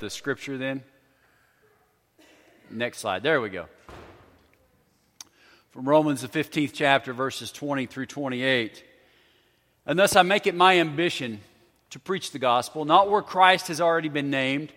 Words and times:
the 0.00 0.10
scripture 0.10 0.58
then? 0.58 0.82
Next 2.70 2.98
slide. 2.98 3.22
There 3.22 3.40
we 3.40 3.50
go. 3.50 3.66
From 5.70 5.88
Romans, 5.88 6.22
the 6.22 6.28
15th 6.28 6.72
chapter, 6.72 7.12
verses 7.12 7.52
20 7.52 7.86
through 7.86 8.06
28. 8.06 8.82
And 9.86 9.98
thus 9.98 10.16
I 10.16 10.22
make 10.22 10.46
it 10.46 10.54
my 10.54 10.78
ambition 10.78 11.40
to 11.90 11.98
preach 11.98 12.32
the 12.32 12.38
gospel, 12.38 12.84
not 12.84 13.10
where 13.10 13.22
Christ 13.22 13.68
has 13.68 13.80
already 13.80 14.08
been 14.08 14.30
named, 14.30 14.72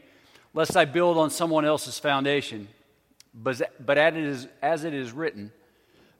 lest 0.53 0.75
I 0.75 0.85
build 0.85 1.17
on 1.17 1.29
someone 1.29 1.65
else's 1.65 1.99
foundation. 1.99 2.67
But, 3.33 3.61
but 3.83 3.97
as 3.97 4.83
it 4.83 4.93
is 4.93 5.11
written, 5.11 5.51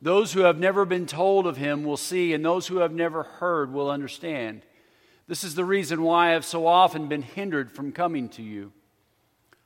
those 0.01 0.33
who 0.33 0.41
have 0.41 0.59
never 0.59 0.85
been 0.85 1.05
told 1.05 1.47
of 1.47 1.57
him 1.57 1.83
will 1.83 1.97
see, 1.97 2.33
and 2.33 2.43
those 2.43 2.67
who 2.67 2.77
have 2.77 2.91
never 2.91 3.23
heard 3.23 3.71
will 3.71 3.89
understand. 3.89 4.63
This 5.27 5.43
is 5.43 5.55
the 5.55 5.65
reason 5.65 6.01
why 6.01 6.29
I 6.29 6.31
have 6.31 6.45
so 6.45 6.67
often 6.67 7.07
been 7.07 7.21
hindered 7.21 7.71
from 7.71 7.91
coming 7.91 8.29
to 8.29 8.41
you. 8.41 8.73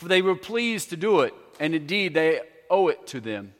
For 0.00 0.08
they 0.08 0.22
were 0.22 0.34
pleased 0.34 0.88
to 0.90 0.96
do 0.96 1.20
it, 1.20 1.34
and 1.58 1.74
indeed 1.74 2.14
they 2.14 2.40
owe 2.70 2.88
it 2.88 3.06
to 3.08 3.20
them. 3.20 3.52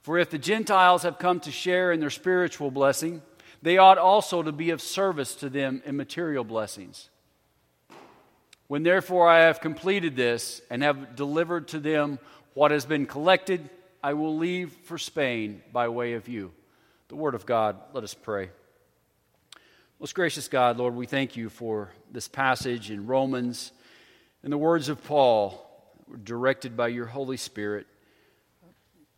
For 0.00 0.16
if 0.16 0.30
the 0.30 0.38
Gentiles 0.38 1.02
have 1.02 1.18
come 1.18 1.40
to 1.40 1.50
share 1.50 1.92
in 1.92 2.00
their 2.00 2.08
spiritual 2.08 2.70
blessing, 2.70 3.20
they 3.60 3.76
ought 3.76 3.98
also 3.98 4.42
to 4.42 4.50
be 4.50 4.70
of 4.70 4.80
service 4.80 5.34
to 5.34 5.50
them 5.50 5.82
in 5.84 5.94
material 5.94 6.42
blessings. 6.42 7.10
When 8.66 8.82
therefore 8.82 9.28
I 9.28 9.40
have 9.40 9.60
completed 9.60 10.16
this 10.16 10.62
and 10.70 10.82
have 10.82 11.16
delivered 11.16 11.68
to 11.68 11.78
them 11.78 12.18
what 12.54 12.70
has 12.70 12.86
been 12.86 13.04
collected, 13.04 13.68
I 14.02 14.14
will 14.14 14.38
leave 14.38 14.72
for 14.84 14.96
Spain 14.96 15.60
by 15.70 15.88
way 15.88 16.14
of 16.14 16.28
you. 16.28 16.52
The 17.08 17.16
Word 17.16 17.34
of 17.34 17.44
God, 17.44 17.76
let 17.92 18.04
us 18.04 18.14
pray. 18.14 18.48
Most 20.00 20.14
gracious 20.14 20.48
God, 20.48 20.78
Lord, 20.78 20.94
we 20.94 21.04
thank 21.04 21.36
you 21.36 21.50
for 21.50 21.90
this 22.10 22.26
passage 22.26 22.90
in 22.90 23.06
Romans 23.06 23.72
and 24.42 24.50
the 24.50 24.58
words 24.58 24.88
of 24.90 25.02
Paul, 25.04 25.63
directed 26.22 26.76
by 26.76 26.88
your 26.88 27.06
Holy 27.06 27.36
Spirit, 27.36 27.86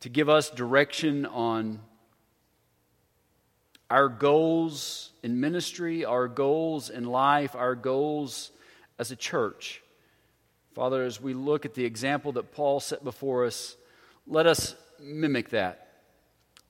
to 0.01 0.09
give 0.09 0.29
us 0.29 0.51
direction 0.51 1.27
on 1.27 1.81
our 3.91 4.09
goals 4.09 5.13
in 5.23 5.41
ministry, 5.41 6.05
our 6.05 6.29
goals 6.29 6.91
in 6.91 7.05
life, 7.05 7.55
our 7.55 7.75
goals 7.75 8.51
as 8.99 9.11
a 9.11 9.17
church. 9.17 9.83
Father, 10.75 11.05
as 11.05 11.21
we 11.21 11.35
look 11.35 11.65
at 11.65 11.75
the 11.75 11.85
example 11.85 12.33
that 12.33 12.53
Paul 12.53 12.81
set 12.81 13.03
before 13.03 13.47
us, 13.47 13.77
let 14.27 14.47
us 14.47 14.75
mimic 15.01 15.51
that. 15.51 15.89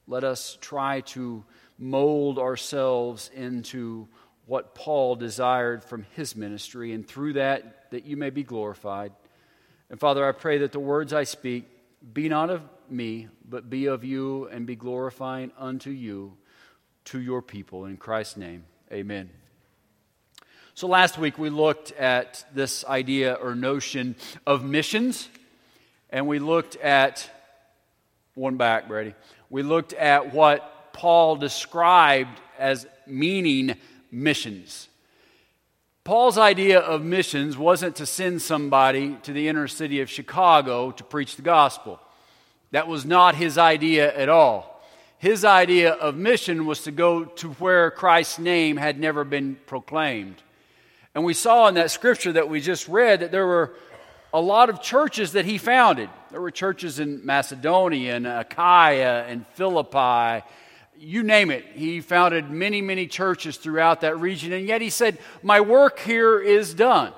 Let 0.06 0.24
us 0.24 0.58
try 0.60 1.00
to 1.00 1.44
mold 1.78 2.38
ourselves 2.38 3.30
into 3.34 4.08
what 4.46 4.74
Paul 4.74 5.16
desired 5.16 5.82
from 5.82 6.06
his 6.14 6.36
ministry, 6.36 6.92
and 6.92 7.06
through 7.06 7.32
that, 7.32 7.90
that 7.90 8.04
you 8.04 8.16
may 8.16 8.30
be 8.30 8.44
glorified. 8.44 9.12
And 9.90 10.00
Father, 10.00 10.26
I 10.26 10.32
pray 10.32 10.58
that 10.58 10.72
the 10.72 10.80
words 10.80 11.12
I 11.12 11.24
speak 11.24 11.64
be 12.12 12.28
not 12.28 12.50
of 12.50 12.62
me, 12.88 13.28
but 13.48 13.70
be 13.70 13.86
of 13.86 14.04
you, 14.04 14.48
and 14.48 14.66
be 14.66 14.76
glorifying 14.76 15.52
unto 15.58 15.90
you, 15.90 16.36
to 17.06 17.20
your 17.20 17.42
people. 17.42 17.84
In 17.84 17.96
Christ's 17.96 18.36
name, 18.36 18.64
amen. 18.92 19.30
So 20.74 20.86
last 20.88 21.18
week 21.18 21.38
we 21.38 21.50
looked 21.50 21.92
at 21.92 22.44
this 22.54 22.84
idea 22.84 23.34
or 23.34 23.54
notion 23.54 24.16
of 24.46 24.64
missions, 24.64 25.28
and 26.10 26.26
we 26.26 26.38
looked 26.38 26.76
at 26.76 27.30
one 28.34 28.56
back, 28.56 28.86
Brady. 28.86 29.14
We 29.48 29.62
looked 29.62 29.94
at 29.94 30.34
what 30.34 30.92
Paul 30.92 31.36
described 31.36 32.40
as 32.58 32.86
meaning 33.06 33.76
missions. 34.10 34.88
Paul's 36.06 36.38
idea 36.38 36.78
of 36.78 37.02
missions 37.02 37.58
wasn't 37.58 37.96
to 37.96 38.06
send 38.06 38.40
somebody 38.40 39.16
to 39.24 39.32
the 39.32 39.48
inner 39.48 39.66
city 39.66 40.00
of 40.00 40.08
Chicago 40.08 40.92
to 40.92 41.02
preach 41.02 41.34
the 41.34 41.42
gospel. 41.42 41.98
That 42.70 42.86
was 42.86 43.04
not 43.04 43.34
his 43.34 43.58
idea 43.58 44.16
at 44.16 44.28
all. 44.28 44.80
His 45.18 45.44
idea 45.44 45.94
of 45.94 46.14
mission 46.14 46.64
was 46.64 46.84
to 46.84 46.92
go 46.92 47.24
to 47.24 47.48
where 47.54 47.90
Christ's 47.90 48.38
name 48.38 48.76
had 48.76 49.00
never 49.00 49.24
been 49.24 49.56
proclaimed. 49.66 50.36
And 51.12 51.24
we 51.24 51.34
saw 51.34 51.66
in 51.66 51.74
that 51.74 51.90
scripture 51.90 52.34
that 52.34 52.48
we 52.48 52.60
just 52.60 52.86
read 52.86 53.18
that 53.18 53.32
there 53.32 53.48
were 53.48 53.74
a 54.32 54.40
lot 54.40 54.70
of 54.70 54.80
churches 54.80 55.32
that 55.32 55.44
he 55.44 55.58
founded. 55.58 56.08
There 56.30 56.40
were 56.40 56.52
churches 56.52 57.00
in 57.00 57.26
Macedonia 57.26 58.14
and 58.14 58.28
Achaia 58.28 59.24
and 59.24 59.44
Philippi 59.54 60.46
you 60.98 61.22
name 61.22 61.50
it. 61.50 61.64
He 61.74 62.00
founded 62.00 62.50
many, 62.50 62.82
many 62.82 63.06
churches 63.06 63.56
throughout 63.56 64.00
that 64.02 64.18
region, 64.18 64.52
and 64.52 64.66
yet 64.66 64.80
he 64.80 64.90
said, 64.90 65.18
My 65.42 65.60
work 65.60 65.98
here 66.00 66.40
is 66.40 66.74
done. 66.74 67.12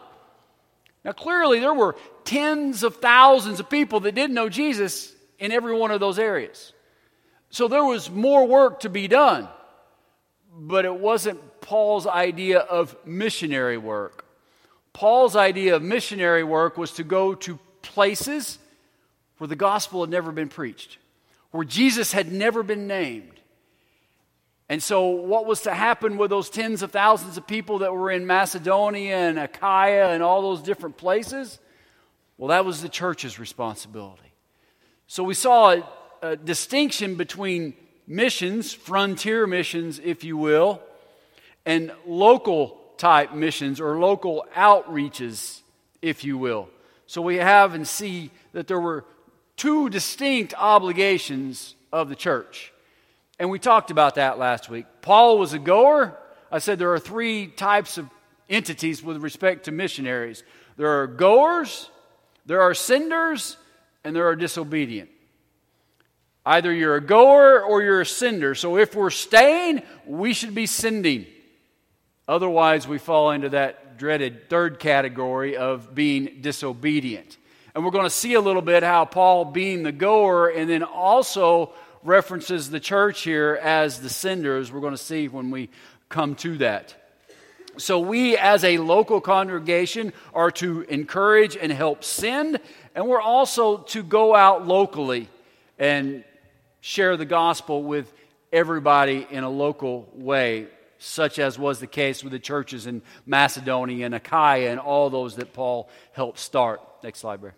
Now, 1.05 1.13
clearly, 1.13 1.61
there 1.61 1.75
were 1.75 1.97
tens 2.25 2.83
of 2.83 2.97
thousands 2.97 3.61
of 3.61 3.71
people 3.71 4.01
that 4.01 4.15
didn't 4.15 4.35
know 4.35 4.49
Jesus 4.49 5.13
in 5.39 5.53
every 5.53 5.75
one 5.75 5.91
of 5.91 6.01
those 6.01 6.19
areas. 6.19 6.73
So 7.51 7.69
there 7.69 7.85
was 7.85 8.11
more 8.11 8.47
work 8.47 8.81
to 8.81 8.91
be 8.91 9.09
done, 9.09 9.49
but 10.53 10.85
it 10.85 10.95
wasn't 10.95 11.41
Paul's 11.61 12.07
idea 12.07 12.59
of 12.59 12.97
missionary 13.07 13.79
work. 13.79 14.25
Paul's 14.93 15.37
idea 15.37 15.77
of 15.77 15.83
missionary 15.83 16.45
work 16.45 16.77
was 16.77 16.93
to 16.93 17.05
go 17.05 17.35
to 17.37 17.59
places 17.83 18.59
where 19.39 19.49
the 19.49 19.57
gospel 19.57 20.03
had 20.03 20.11
never 20.11 20.33
been 20.33 20.49
preached, 20.49 20.99
where 21.53 21.65
Jesus 21.65 22.13
had 22.13 22.33
never 22.33 22.63
been 22.63 22.87
named 22.87 23.38
and 24.71 24.83
so, 24.83 25.07
what 25.07 25.47
was 25.47 25.63
to 25.63 25.73
happen 25.73 26.19
with 26.19 26.29
those 26.29 26.51
tens 26.51 26.83
of 26.83 26.93
thousands 26.93 27.39
of 27.39 27.47
people 27.47 27.79
that 27.79 27.93
were 27.93 28.11
in 28.11 28.27
Macedonia 28.27 29.17
and 29.17 29.39
Achaia 29.39 30.11
and 30.11 30.23
all 30.23 30.43
those 30.43 30.61
different 30.61 30.99
places? 30.99 31.59
Well, 32.37 32.49
that 32.49 32.67
was 32.67 32.83
the 32.83 32.91
church's 32.91 33.39
responsibility. 33.39 34.35
So, 35.07 35.25
we 35.25 35.33
saw 35.33 35.73
a, 35.73 35.89
a 36.21 36.37
distinction 36.37 37.15
between 37.15 37.75
missions, 38.07 38.75
frontier 38.75 39.47
missions, 39.47 40.01
if 40.05 40.23
you 40.23 40.37
will, 40.37 40.83
and 41.65 41.91
local 42.07 42.79
type 42.99 43.33
missions 43.33 43.81
or 43.81 43.99
local 43.99 44.47
outreaches, 44.55 45.63
if 46.03 46.25
you 46.25 46.37
will. 46.37 46.69
So, 47.07 47.23
we 47.23 47.37
have 47.37 47.73
and 47.73 47.89
see 47.89 48.31
that 48.53 48.67
there 48.67 48.81
were 48.81 49.07
two 49.57 49.89
distinct 49.89 50.53
obligations 50.59 51.75
of 51.91 52.11
the 52.11 52.17
church. 52.17 52.71
And 53.39 53.51
we 53.51 53.59
talked 53.59 53.91
about 53.91 54.17
that 54.17 54.39
last 54.39 54.69
week. 54.69 54.87
Paul 55.01 55.39
was 55.39 55.53
a 55.53 55.59
goer. 55.59 56.19
I 56.51 56.59
said 56.59 56.79
there 56.79 56.93
are 56.93 56.99
three 56.99 57.47
types 57.47 57.99
of 57.99 58.09
entities 58.49 59.03
with 59.03 59.19
respect 59.19 59.65
to 59.67 59.73
missionaries 59.73 60.43
there 60.77 61.01
are 61.01 61.09
goers, 61.09 61.91
there 62.47 62.63
are 62.63 62.73
senders, 62.73 63.57
and 64.05 64.15
there 64.15 64.29
are 64.29 64.37
disobedient. 64.37 65.11
Either 66.47 66.73
you're 66.73 66.95
a 66.95 67.01
goer 67.01 67.61
or 67.63 67.83
you're 67.83 68.01
a 68.01 68.07
sender. 68.07 68.55
So 68.55 68.79
if 68.79 68.95
we're 68.95 69.11
staying, 69.11 69.83
we 70.07 70.33
should 70.33 70.55
be 70.55 70.67
sending. 70.67 71.27
Otherwise, 72.29 72.87
we 72.87 72.99
fall 72.99 73.33
into 73.33 73.49
that 73.51 73.99
dreaded 73.99 74.49
third 74.49 74.79
category 74.79 75.57
of 75.57 75.95
being 75.95 76.39
disobedient. 76.41 77.37
And 77.75 77.85
we're 77.85 77.91
going 77.91 78.07
to 78.07 78.11
see 78.11 78.35
a 78.35 78.41
little 78.41 78.63
bit 78.63 78.85
how 78.85 79.05
Paul, 79.05 79.47
being 79.47 79.83
the 79.83 79.93
goer, 79.93 80.49
and 80.49 80.71
then 80.71 80.85
also 80.85 81.73
references 82.03 82.71
the 82.71 82.81
church 82.81 83.23
here 83.23 83.59
as 83.63 84.01
the 84.01 84.09
senders. 84.09 84.73
We're 84.73 84.81
going 84.81 84.95
to 84.95 84.99
see 84.99 85.29
when 85.29 85.51
we 85.51 85.71
come 86.09 86.35
to 86.37 86.59
that. 86.59 86.95
So, 87.77 88.01
we 88.01 88.37
as 88.37 88.65
a 88.65 88.79
local 88.79 89.21
congregation 89.21 90.13
are 90.35 90.51
to 90.53 90.81
encourage 90.83 91.57
and 91.57 91.71
help 91.71 92.03
send, 92.03 92.59
and 92.95 93.07
we're 93.07 93.21
also 93.21 93.79
to 93.79 94.03
go 94.03 94.35
out 94.35 94.67
locally 94.67 95.29
and 95.79 96.25
share 96.81 97.17
the 97.17 97.25
gospel 97.25 97.85
with 97.85 98.13
everybody 98.53 99.27
in 99.31 99.45
a 99.45 99.51
local 99.51 100.09
way, 100.15 100.67
such 100.99 101.39
as 101.39 101.57
was 101.57 101.79
the 101.79 101.87
case 101.87 102.25
with 102.25 102.33
the 102.33 102.39
churches 102.41 102.89
in 102.89 103.03
Macedonia 103.27 104.07
and 104.07 104.15
Achaia 104.15 104.71
and 104.71 104.81
all 104.81 105.09
those 105.09 105.37
that 105.37 105.53
Paul 105.53 105.89
helped 106.13 106.41
start. 106.41 106.81
Next 107.05 107.21
slide, 107.21 107.41
Brad. 107.41 107.55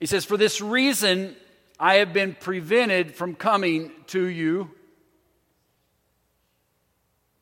He 0.00 0.06
says, 0.06 0.24
For 0.24 0.36
this 0.36 0.60
reason, 0.60 1.36
I 1.78 1.96
have 1.96 2.12
been 2.12 2.36
prevented 2.38 3.14
from 3.14 3.34
coming 3.34 3.92
to 4.08 4.24
you. 4.24 4.70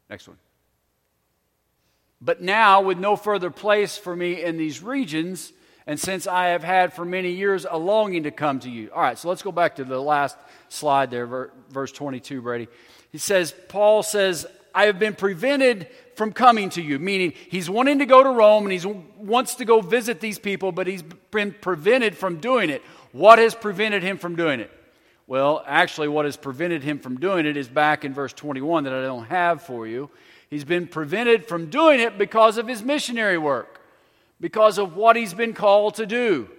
Next 0.09 0.29
one. 0.29 0.39
But 2.21 2.41
now, 2.41 2.81
with 2.81 2.99
no 2.99 3.17
further 3.17 3.51
place 3.51 3.99
for 3.99 4.15
me 4.15 4.43
in 4.43 4.57
these 4.57 4.83
regions, 4.83 5.53
and 5.87 6.01
since 6.01 6.27
I 6.27 6.49
have 6.49 6.65
had 6.65 6.93
for 6.93 7.05
many 7.05 7.33
years 7.33 7.67
a 7.69 7.79
longing 7.79 8.25
to 8.25 8.31
come 8.31 8.61
to 8.61 8.71
you. 8.71 8.91
All 8.93 9.03
right, 9.03 9.19
so 9.19 9.29
let's 9.29 9.43
go 9.43 9.53
back 9.53 9.77
to 9.77 9.85
the 9.85 10.01
last 10.01 10.37
slide 10.69 11.11
there, 11.11 11.51
verse 11.71 11.93
22, 11.93 12.43
Brady. 12.43 12.69
He 13.13 13.19
says, 13.19 13.55
Paul 13.69 14.03
says, 14.03 14.47
I 14.77 14.85
have 14.85 14.99
been 14.99 15.15
prevented 15.15 15.89
from 16.17 16.35
coming 16.35 16.69
to 16.71 16.83
you, 16.83 16.99
meaning 16.99 17.33
he's 17.49 17.71
wanting 17.71 18.01
to 18.01 18.07
go 18.07 18.23
to 18.23 18.29
Rome 18.29 18.67
and 18.67 18.73
he 18.73 18.87
wants 19.19 19.55
to 19.55 19.65
go 19.65 19.81
visit 19.81 20.21
these 20.21 20.39
people, 20.39 20.71
but 20.71 20.87
he's 20.87 21.03
been 21.31 21.55
prevented 21.63 22.15
from 22.15 22.41
doing 22.41 22.69
it. 22.69 22.83
What 23.13 23.39
has 23.39 23.55
prevented 23.55 24.03
him 24.03 24.19
from 24.19 24.37
doing 24.37 24.61
it? 24.61 24.71
Well, 25.27 25.65
actually, 25.67 26.09
what 26.09 26.27
has 26.27 26.37
prevented 26.37 26.85
him 26.85 26.99
from 26.99 27.19
doing 27.19 27.47
it 27.47 27.57
is 27.57 27.69
back 27.69 28.05
in 28.05 28.13
verse 28.13 28.35
21 28.35 28.85
that 28.85 28.93
I 28.93 29.01
don't 29.01 29.25
have 29.25 29.63
for 29.63 29.87
you. 29.87 30.11
He's 30.51 30.65
been 30.65 30.87
prevented 30.87 31.49
from 31.49 31.71
doing 31.71 31.99
it 31.99 32.19
because 32.19 32.59
of 32.59 32.69
his 32.69 32.83
missionary 32.83 33.39
work, 33.39 33.81
because 34.41 34.77
of 34.77 34.95
what 34.95 35.17
he's 35.17 35.33
been 35.33 35.55
called 35.55 35.95
to 35.95 36.07
do. 36.07 36.51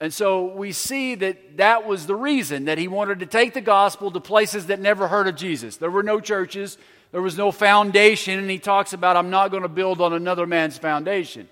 And 0.00 0.12
so 0.14 0.44
we 0.54 0.70
see 0.72 1.16
that 1.16 1.56
that 1.56 1.86
was 1.86 2.06
the 2.06 2.14
reason 2.14 2.66
that 2.66 2.78
he 2.78 2.86
wanted 2.86 3.18
to 3.20 3.26
take 3.26 3.54
the 3.54 3.60
gospel 3.60 4.10
to 4.12 4.20
places 4.20 4.66
that 4.66 4.78
never 4.80 5.08
heard 5.08 5.26
of 5.26 5.34
Jesus. 5.34 5.76
There 5.78 5.90
were 5.90 6.04
no 6.04 6.20
churches, 6.20 6.78
there 7.10 7.22
was 7.22 7.36
no 7.36 7.50
foundation, 7.50 8.38
and 8.38 8.50
he 8.50 8.58
talks 8.58 8.92
about, 8.92 9.16
I'm 9.16 9.30
not 9.30 9.50
going 9.50 9.62
to 9.62 9.68
build 9.68 10.00
on 10.00 10.12
another 10.12 10.46
man's 10.46 10.76
foundation 10.76 11.48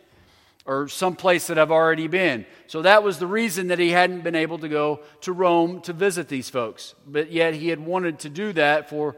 or 0.67 0.88
some 0.88 1.14
place 1.14 1.47
that 1.47 1.58
I've 1.58 1.70
already 1.70 2.08
been. 2.08 2.44
So 2.67 2.82
that 2.82 3.03
was 3.03 3.19
the 3.19 3.26
reason 3.26 3.69
that 3.69 3.79
he 3.79 3.91
hadn't 3.91 4.23
been 4.23 4.35
able 4.35 4.58
to 4.58 4.69
go 4.69 5.00
to 5.23 5.32
Rome 5.32 5.81
to 5.82 5.93
visit 5.93 6.29
these 6.29 6.50
folks. 6.50 6.94
But 7.06 7.31
yet 7.31 7.55
he 7.55 7.69
had 7.69 7.81
wanted 7.81 8.19
to 8.20 8.29
do 8.29 8.53
that 8.55 8.91
for 8.91 9.17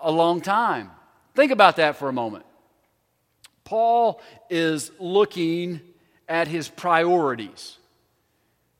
a 0.00 0.10
long 0.10 0.42
time. 0.42 0.90
Think 1.34 1.50
about 1.50 1.76
that 1.76 1.96
for 1.96 2.08
a 2.08 2.12
moment. 2.12 2.44
Paul 3.64 4.20
is 4.50 4.92
looking 5.00 5.80
at 6.28 6.48
his 6.48 6.68
priorities. 6.68 7.78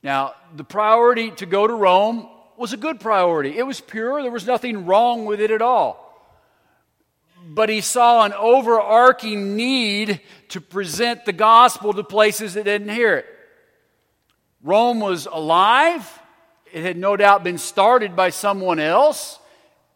Now, 0.02 0.34
the 0.54 0.64
priority 0.64 1.30
to 1.32 1.46
go 1.46 1.66
to 1.66 1.74
Rome 1.74 2.28
was 2.58 2.74
a 2.74 2.76
good 2.76 3.00
priority. 3.00 3.56
It 3.56 3.66
was 3.66 3.80
pure, 3.80 4.22
there 4.22 4.30
was 4.30 4.46
nothing 4.46 4.84
wrong 4.84 5.24
with 5.24 5.40
it 5.40 5.50
at 5.50 5.62
all. 5.62 6.03
But 7.54 7.68
he 7.68 7.82
saw 7.82 8.24
an 8.24 8.32
overarching 8.32 9.54
need 9.54 10.20
to 10.48 10.60
present 10.60 11.24
the 11.24 11.32
gospel 11.32 11.92
to 11.92 12.02
places 12.02 12.54
that 12.54 12.64
didn't 12.64 12.88
hear 12.88 13.18
it. 13.18 13.26
Rome 14.60 14.98
was 14.98 15.26
alive, 15.26 16.20
it 16.72 16.82
had 16.82 16.96
no 16.96 17.16
doubt 17.16 17.44
been 17.44 17.58
started 17.58 18.16
by 18.16 18.30
someone 18.30 18.80
else. 18.80 19.38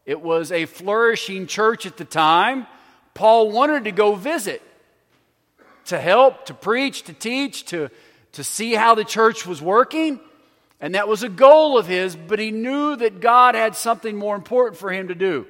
It 0.07 0.21
was 0.21 0.53
a 0.53 0.67
flourishing 0.67 1.49
church 1.49 1.85
at 1.85 1.97
the 1.97 2.05
time. 2.05 2.69
Paul 3.13 3.51
wanted 3.51 3.85
to 3.85 3.93
go 3.93 4.15
visit, 4.15 4.63
to 5.87 5.99
help, 5.99 6.47
to 6.47 6.55
preach, 6.55 7.03
to 7.05 7.13
teach, 7.13 7.65
to, 7.67 7.91
to 8.33 8.45
see 8.45 8.75
how 8.75 8.95
the 8.95 9.05
church 9.05 9.45
was 9.45 9.61
working. 9.61 10.21
And 10.81 10.95
that 10.95 11.09
was 11.09 11.25
a 11.25 11.29
goal 11.29 11.77
of 11.77 11.89
his, 11.89 12.15
but 12.15 12.39
he 12.39 12.53
knew 12.53 12.95
that 12.95 13.21
God 13.21 13.57
had 13.57 13.75
something 13.75 14.17
more 14.17 14.37
important 14.37 14.79
for 14.79 14.93
him 14.93 15.09
to 15.09 15.17
do. 15.17 15.49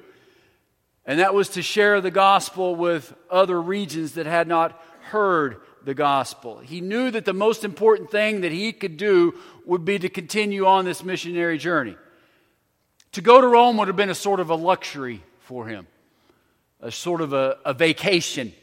And 1.09 1.21
that 1.21 1.33
was 1.33 1.49
to 1.49 1.63
share 1.63 2.01
the 2.01 2.11
gospel 2.11 2.75
with 2.75 3.15
other 3.31 3.59
regions 3.59 4.13
that 4.13 4.27
had 4.27 4.47
not 4.47 4.79
heard 5.05 5.57
the 5.83 5.95
gospel. 5.95 6.59
He 6.59 6.81
knew 6.81 7.09
that 7.09 7.25
the 7.25 7.33
most 7.33 7.63
important 7.63 8.11
thing 8.11 8.41
that 8.41 8.51
he 8.51 8.71
could 8.71 8.95
do 8.95 9.33
would 9.65 9.83
be 9.83 9.97
to 9.97 10.07
continue 10.07 10.67
on 10.67 10.85
this 10.85 11.03
missionary 11.03 11.57
journey. 11.57 11.97
To 13.13 13.21
go 13.21 13.41
to 13.41 13.47
Rome 13.47 13.75
would 13.77 13.87
have 13.87 13.97
been 13.97 14.11
a 14.11 14.15
sort 14.15 14.39
of 14.39 14.51
a 14.51 14.55
luxury 14.55 15.23
for 15.39 15.65
him, 15.65 15.87
a 16.79 16.91
sort 16.91 17.21
of 17.21 17.33
a, 17.33 17.57
a 17.65 17.73
vacation. 17.73 18.53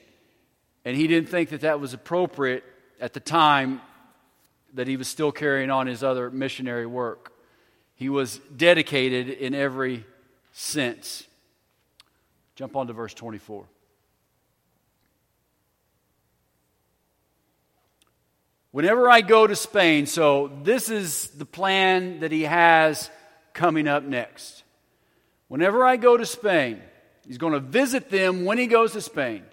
And 0.85 0.97
he 0.97 1.09
didn't 1.09 1.29
think 1.29 1.49
that 1.49 1.63
that 1.63 1.81
was 1.81 1.95
appropriate 1.95 2.63
at 3.01 3.13
the 3.13 3.19
time 3.19 3.81
that 4.75 4.87
he 4.87 4.97
was 4.97 5.09
still 5.09 5.33
carrying 5.33 5.69
on 5.73 5.89
his 5.89 6.05
other 6.05 6.31
missionary 6.31 6.87
work. 6.87 7.33
He 7.97 8.09
was 8.09 8.39
dedicated 8.57 9.31
in 9.31 9.53
every 9.53 10.05
sense. 10.53 11.27
Jump 12.57 12.75
on 12.75 12.87
to 12.87 12.95
verse 12.95 13.13
24. 13.13 13.67
Whenever 18.73 19.09
I 19.09 19.21
go 19.21 19.47
to 19.47 19.55
Spain, 19.55 20.07
so 20.07 20.51
this 20.63 20.89
is 20.89 21.29
the 21.29 21.45
plan 21.45 22.21
that 22.21 22.33
he 22.33 22.43
has 22.43 23.11
coming 23.53 23.87
up 23.87 24.05
next. 24.05 24.65
Whenever 25.49 25.85
I 25.85 25.97
go 25.97 26.17
to 26.17 26.27
Spain, 26.27 26.81
he's 27.27 27.39
going 27.39 27.53
to 27.53 27.61
visit 27.61 28.11
them 28.11 28.45
when 28.45 28.59
he 28.59 28.67
goes 28.67 28.93
to 28.93 29.01
Spain. 29.01 29.45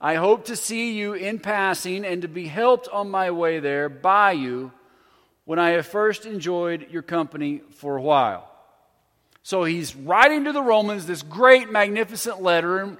I 0.00 0.14
hope 0.14 0.46
to 0.46 0.56
see 0.56 0.92
you 0.92 1.14
in 1.14 1.38
passing 1.38 2.04
and 2.04 2.22
to 2.22 2.28
be 2.28 2.46
helped 2.46 2.88
on 2.88 3.10
my 3.10 3.30
way 3.30 3.58
there 3.60 3.88
by 3.88 4.32
you 4.32 4.72
when 5.44 5.58
I 5.58 5.70
have 5.70 5.86
first 5.86 6.26
enjoyed 6.26 6.90
your 6.90 7.02
company 7.02 7.62
for 7.72 7.96
a 7.96 8.02
while. 8.02 8.49
So 9.42 9.64
he's 9.64 9.96
writing 9.96 10.44
to 10.44 10.52
the 10.52 10.62
Romans 10.62 11.06
this 11.06 11.22
great, 11.22 11.70
magnificent 11.70 12.42
letter, 12.42 12.78
and 12.78 12.98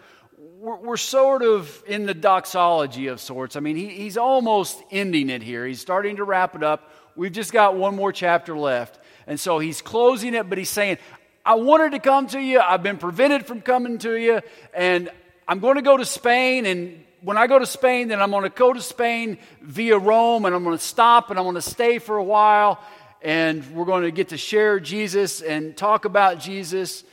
we're, 0.59 0.77
we're 0.77 0.97
sort 0.97 1.43
of 1.43 1.83
in 1.87 2.07
the 2.07 2.15
doxology 2.15 3.09
of 3.09 3.21
sorts. 3.21 3.57
I 3.57 3.61
mean, 3.61 3.77
he, 3.77 3.89
he's 3.89 4.17
almost 4.17 4.83
ending 4.91 5.31
it 5.31 5.43
here. 5.43 5.67
He's 5.67 5.81
starting 5.81 6.17
to 6.17 6.25
wrap 6.25 6.55
it 6.55 6.63
up. 6.63 6.93
We've 7.15 7.33
just 7.33 7.53
got 7.53 7.77
one 7.77 7.95
more 7.95 8.13
chapter 8.13 8.57
left. 8.57 8.99
And 9.27 9.39
so 9.39 9.59
he's 9.59 9.83
closing 9.83 10.35
it, 10.35 10.49
but 10.49 10.59
he's 10.59 10.71
saying, 10.71 10.99
I 11.45 11.55
wanted 11.55 11.93
to 11.93 11.99
come 11.99 12.27
to 12.29 12.41
you. 12.41 12.61
I've 12.61 12.83
been 12.83 12.99
prevented 12.99 13.47
from 13.47 13.61
coming 13.61 13.99
to 13.99 14.15
you. 14.15 14.41
And 14.75 15.11
I'm 15.47 15.61
going 15.61 15.77
to 15.77 15.83
go 15.83 15.97
to 15.97 16.05
Spain. 16.05 16.67
And 16.67 17.05
when 17.23 17.37
I 17.37 17.47
go 17.47 17.59
to 17.59 17.67
Spain, 17.67 18.09
then 18.09 18.21
I'm 18.21 18.31
going 18.31 18.45
to 18.45 18.51
go 18.51 18.73
to 18.73 18.81
Spain 18.81 19.39
via 19.63 19.99
Rome. 19.99 20.45
And 20.47 20.55
I'm 20.55 20.65
going 20.65 20.77
to 20.77 20.83
stop 20.83 21.31
and 21.31 21.39
I'm 21.39 21.45
going 21.45 21.55
to 21.55 21.63
stay 21.63 21.99
for 21.99 22.17
a 22.17 22.25
while. 22.25 22.81
And 23.23 23.65
we're 23.75 23.85
going 23.85 24.05
to 24.05 24.11
get 24.11 24.31
to 24.31 24.37
share 24.37 24.81
Jesus 24.81 25.43
and 25.43 25.77
talk 25.77 26.05
about 26.05 26.41
Jesus. 26.41 27.05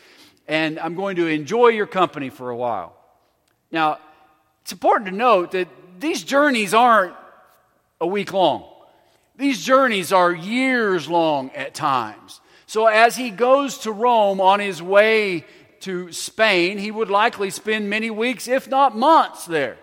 And 0.47 0.79
I'm 0.79 0.95
going 0.95 1.17
to 1.17 1.27
enjoy 1.27 1.69
your 1.69 1.87
company 1.87 2.29
for 2.29 2.49
a 2.49 2.55
while. 2.55 2.95
Now, 3.71 3.99
it's 4.61 4.71
important 4.71 5.09
to 5.09 5.15
note 5.15 5.51
that 5.51 5.67
these 5.99 6.23
journeys 6.23 6.73
aren't 6.73 7.15
a 7.99 8.07
week 8.07 8.33
long. 8.33 8.65
These 9.35 9.63
journeys 9.63 10.11
are 10.11 10.33
years 10.33 11.07
long 11.07 11.51
at 11.51 11.73
times. 11.73 12.41
So, 12.65 12.87
as 12.87 13.15
he 13.15 13.29
goes 13.29 13.79
to 13.79 13.91
Rome 13.91 14.41
on 14.41 14.59
his 14.59 14.81
way 14.81 15.45
to 15.81 16.11
Spain, 16.11 16.77
he 16.77 16.91
would 16.91 17.09
likely 17.09 17.49
spend 17.49 17.89
many 17.89 18.09
weeks, 18.09 18.47
if 18.47 18.67
not 18.67 18.97
months, 18.97 19.45
there, 19.45 19.77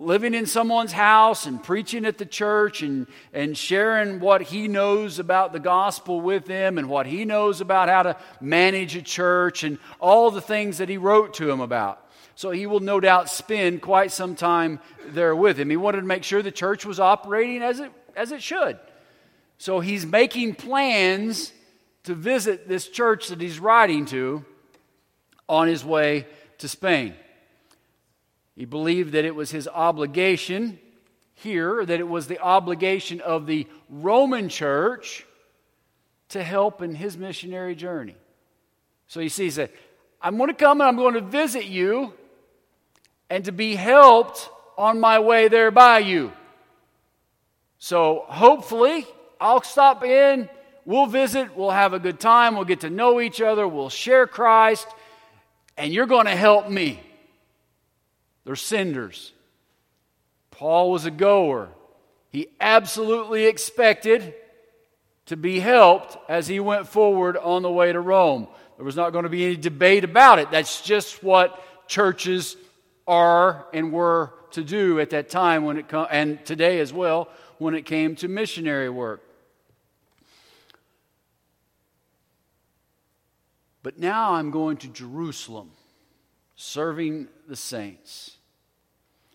living 0.00 0.32
in 0.32 0.46
someone's 0.46 0.92
house 0.92 1.44
and 1.44 1.62
preaching 1.62 2.06
at 2.06 2.16
the 2.16 2.24
church 2.24 2.80
and, 2.82 3.06
and 3.34 3.56
sharing 3.56 4.18
what 4.18 4.40
he 4.40 4.66
knows 4.66 5.18
about 5.18 5.52
the 5.52 5.60
gospel 5.60 6.22
with 6.22 6.46
them 6.46 6.78
and 6.78 6.88
what 6.88 7.06
he 7.06 7.26
knows 7.26 7.60
about 7.60 7.90
how 7.90 8.02
to 8.02 8.16
manage 8.40 8.96
a 8.96 9.02
church 9.02 9.62
and 9.62 9.78
all 10.00 10.30
the 10.30 10.40
things 10.40 10.78
that 10.78 10.88
he 10.88 10.96
wrote 10.96 11.34
to 11.34 11.50
him 11.50 11.60
about. 11.60 12.10
So 12.34 12.50
he 12.50 12.66
will 12.66 12.80
no 12.80 12.98
doubt 12.98 13.28
spend 13.28 13.82
quite 13.82 14.10
some 14.10 14.34
time 14.34 14.80
there 15.08 15.36
with 15.36 15.60
him. 15.60 15.68
He 15.68 15.76
wanted 15.76 16.00
to 16.00 16.06
make 16.06 16.24
sure 16.24 16.40
the 16.40 16.50
church 16.50 16.86
was 16.86 16.98
operating 16.98 17.62
as 17.62 17.80
it 17.80 17.92
as 18.16 18.32
it 18.32 18.42
should. 18.42 18.78
So 19.58 19.80
he's 19.80 20.06
making 20.06 20.54
plans 20.54 21.52
to 22.04 22.14
visit 22.14 22.66
this 22.66 22.88
church 22.88 23.28
that 23.28 23.40
he's 23.40 23.60
writing 23.60 24.06
to 24.06 24.44
on 25.48 25.68
his 25.68 25.84
way 25.84 26.26
to 26.58 26.68
Spain. 26.68 27.14
He 28.60 28.66
believed 28.66 29.12
that 29.12 29.24
it 29.24 29.34
was 29.34 29.50
his 29.50 29.66
obligation 29.66 30.78
here, 31.32 31.82
that 31.82 31.98
it 31.98 32.06
was 32.06 32.26
the 32.26 32.38
obligation 32.40 33.22
of 33.22 33.46
the 33.46 33.66
Roman 33.88 34.50
church 34.50 35.24
to 36.28 36.44
help 36.44 36.82
in 36.82 36.94
his 36.94 37.16
missionary 37.16 37.74
journey. 37.74 38.16
So 39.06 39.20
you 39.20 39.30
see, 39.30 39.44
he 39.44 39.50
said, 39.50 39.70
I'm 40.20 40.36
going 40.36 40.50
to 40.50 40.54
come 40.54 40.82
and 40.82 40.88
I'm 40.88 40.96
going 40.96 41.14
to 41.14 41.22
visit 41.22 41.64
you 41.68 42.12
and 43.30 43.46
to 43.46 43.50
be 43.50 43.76
helped 43.76 44.50
on 44.76 45.00
my 45.00 45.20
way 45.20 45.48
there 45.48 45.70
by 45.70 46.00
you. 46.00 46.30
So 47.78 48.26
hopefully, 48.26 49.06
I'll 49.40 49.62
stop 49.62 50.04
in, 50.04 50.50
we'll 50.84 51.06
visit, 51.06 51.56
we'll 51.56 51.70
have 51.70 51.94
a 51.94 51.98
good 51.98 52.20
time, 52.20 52.56
we'll 52.56 52.66
get 52.66 52.80
to 52.80 52.90
know 52.90 53.22
each 53.22 53.40
other, 53.40 53.66
we'll 53.66 53.88
share 53.88 54.26
Christ, 54.26 54.86
and 55.78 55.94
you're 55.94 56.04
going 56.04 56.26
to 56.26 56.36
help 56.36 56.68
me. 56.68 57.00
They're 58.50 58.56
senders. 58.56 59.32
Paul 60.50 60.90
was 60.90 61.04
a 61.04 61.10
goer. 61.12 61.68
He 62.30 62.48
absolutely 62.60 63.44
expected 63.44 64.34
to 65.26 65.36
be 65.36 65.60
helped 65.60 66.18
as 66.28 66.48
he 66.48 66.58
went 66.58 66.88
forward 66.88 67.36
on 67.36 67.62
the 67.62 67.70
way 67.70 67.92
to 67.92 68.00
Rome. 68.00 68.48
There 68.74 68.84
was 68.84 68.96
not 68.96 69.10
going 69.10 69.22
to 69.22 69.28
be 69.28 69.44
any 69.44 69.56
debate 69.56 70.02
about 70.02 70.40
it. 70.40 70.50
That's 70.50 70.82
just 70.82 71.22
what 71.22 71.62
churches 71.86 72.56
are 73.06 73.66
and 73.72 73.92
were 73.92 74.34
to 74.50 74.64
do 74.64 74.98
at 74.98 75.10
that 75.10 75.30
time 75.30 75.64
when 75.64 75.76
it 75.76 75.86
come, 75.86 76.08
and 76.10 76.44
today 76.44 76.80
as 76.80 76.92
well 76.92 77.28
when 77.58 77.76
it 77.76 77.82
came 77.82 78.16
to 78.16 78.26
missionary 78.26 78.90
work. 78.90 79.22
But 83.84 84.00
now 84.00 84.32
I'm 84.32 84.50
going 84.50 84.78
to 84.78 84.88
Jerusalem, 84.88 85.70
serving 86.56 87.28
the 87.46 87.54
saints. 87.54 88.38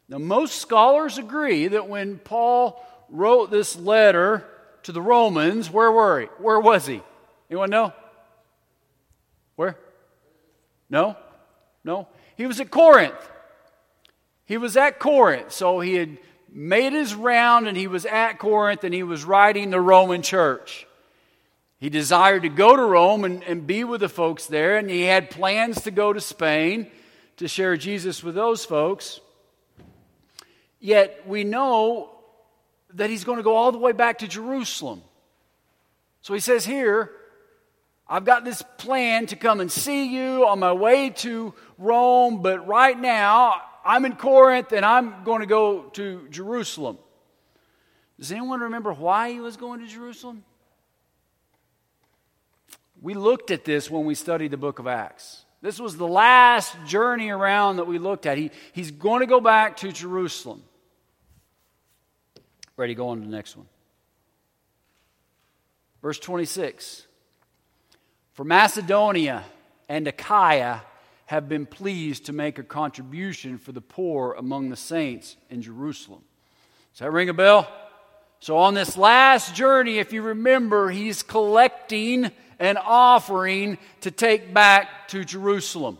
Now, 0.08 0.20
most 0.20 0.62
scholars 0.62 1.18
agree 1.18 1.68
that 1.68 1.90
when 1.90 2.20
Paul 2.20 2.84
wrote 3.10 3.50
this 3.50 3.76
letter 3.76 4.46
to 4.84 4.92
the 4.92 5.02
Romans, 5.02 5.72
where 5.72 5.92
were 5.92 6.22
he? 6.22 6.28
Where 6.38 6.60
was 6.60 6.86
he? 6.86 7.02
Anyone 7.50 7.72
know? 7.72 7.94
Where? 9.56 9.78
No? 10.90 11.18
No? 11.84 12.08
He 12.36 12.46
was 12.46 12.60
at 12.60 12.70
Corinth. 12.70 13.16
He 14.46 14.58
was 14.58 14.78
at 14.78 15.00
Corinth. 15.00 15.52
So 15.52 15.80
he 15.80 15.96
had 15.96 16.18
made 16.52 16.94
his 16.94 17.16
round 17.16 17.68
and 17.68 17.76
he 17.76 17.88
was 17.88 18.06
at 18.06 18.34
Corinth 18.38 18.84
and 18.84 18.94
he 18.94 19.04
was 19.04 19.26
writing 19.26 19.72
the 19.72 19.82
Roman 19.82 20.22
church. 20.22 20.86
He 21.78 21.90
desired 21.90 22.44
to 22.44 22.50
go 22.50 22.76
to 22.76 22.82
Rome 22.82 23.26
and, 23.26 23.44
and 23.44 23.68
be 23.68 23.84
with 23.84 24.02
the 24.02 24.10
folks 24.10 24.48
there, 24.48 24.78
and 24.78 24.90
he 24.90 25.02
had 25.02 25.30
plans 25.30 25.82
to 25.82 25.92
go 25.92 26.14
to 26.14 26.22
Spain 26.22 26.90
to 27.38 27.48
share 27.48 27.76
Jesus 27.76 28.24
with 28.24 28.34
those 28.34 28.64
folks. 28.64 29.20
Yet 30.86 31.27
we 31.27 31.44
know 31.44 32.12
that 32.94 33.10
he's 33.10 33.24
going 33.24 33.38
to 33.38 33.44
go 33.44 33.56
all 33.56 33.72
the 33.72 33.80
way 33.80 33.92
back 33.92 34.20
to 34.20 34.27
Jerusalem. 34.27 35.01
So 36.22 36.36
he 36.36 36.39
says 36.39 36.63
here, 36.63 37.10
I've 38.08 38.24
got 38.24 38.46
this 38.46 38.62
plan 38.77 39.25
to 39.27 39.36
come 39.36 39.62
and 39.62 39.72
see 39.72 40.15
you 40.15 40.46
on 40.46 40.60
my 40.60 40.74
way 40.74 41.10
to 41.10 41.56
Rome, 41.80 42.44
but 42.44 42.68
right 42.68 43.00
now 43.00 43.56
I'm 43.84 44.06
in 44.06 44.15
Corinth 44.15 44.74
and 44.74 44.86
I'm 44.86 45.24
going 45.24 45.39
to 45.39 45.48
go 45.48 45.86
to 45.94 46.27
Jerusalem. 46.30 47.00
Does 48.20 48.32
anyone 48.32 48.60
remember 48.60 48.94
why 48.94 49.32
he 49.32 49.39
was 49.39 49.58
going 49.58 49.80
to 49.80 49.88
Jerusalem? 49.88 50.44
We 53.01 53.15
looked 53.15 53.50
at 53.50 53.65
this 53.65 53.89
when 53.89 54.06
we 54.06 54.13
studied 54.13 54.51
the 54.51 54.58
book 54.58 54.77
of 54.77 54.86
Acts. 54.86 55.46
This 55.63 55.80
was 55.80 55.98
the 55.98 56.08
last 56.08 56.75
journey 56.86 57.32
around 57.32 57.77
that 57.77 57.88
we 57.88 57.98
looked 57.98 58.27
at. 58.27 58.38
He, 58.38 58.51
he's 58.72 58.92
going 58.92 59.22
to 59.22 59.25
go 59.25 59.42
back 59.42 59.77
to 59.77 59.92
Jerusalem. 59.92 60.62
Ready, 62.77 62.94
go 62.94 63.10
on 63.10 63.22
to 63.22 63.25
the 63.25 63.32
next 63.32 63.55
one. 63.55 63.67
Verse 66.01 66.20
26 66.20 67.08
For 68.34 68.44
Macedonia 68.44 69.44
and 69.88 70.08
Achaia 70.08 70.82
have 71.27 71.50
been 71.50 71.65
pleased 71.65 72.27
to 72.27 72.34
make 72.34 72.60
a 72.60 72.63
contribution 72.63 73.58
for 73.58 73.72
the 73.72 73.82
poor 73.82 74.34
among 74.34 74.70
the 74.70 74.75
saints 74.75 75.38
in 75.50 75.62
Jerusalem. 75.62 76.22
Does 76.94 77.00
that 77.00 77.12
ring 77.12 77.29
a 77.29 77.34
bell? 77.34 77.67
So, 78.39 78.58
on 78.58 78.75
this 78.75 78.96
last 78.96 79.55
journey, 79.55 79.98
if 79.98 80.13
you 80.13 80.22
remember, 80.22 80.89
he's 80.91 81.24
collecting 81.24 82.29
an 82.60 82.77
offering 82.77 83.77
to 84.01 84.12
take 84.12 84.53
back 84.53 85.08
to 85.08 85.25
Jerusalem. 85.25 85.98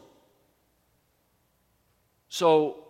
So, 2.30 2.84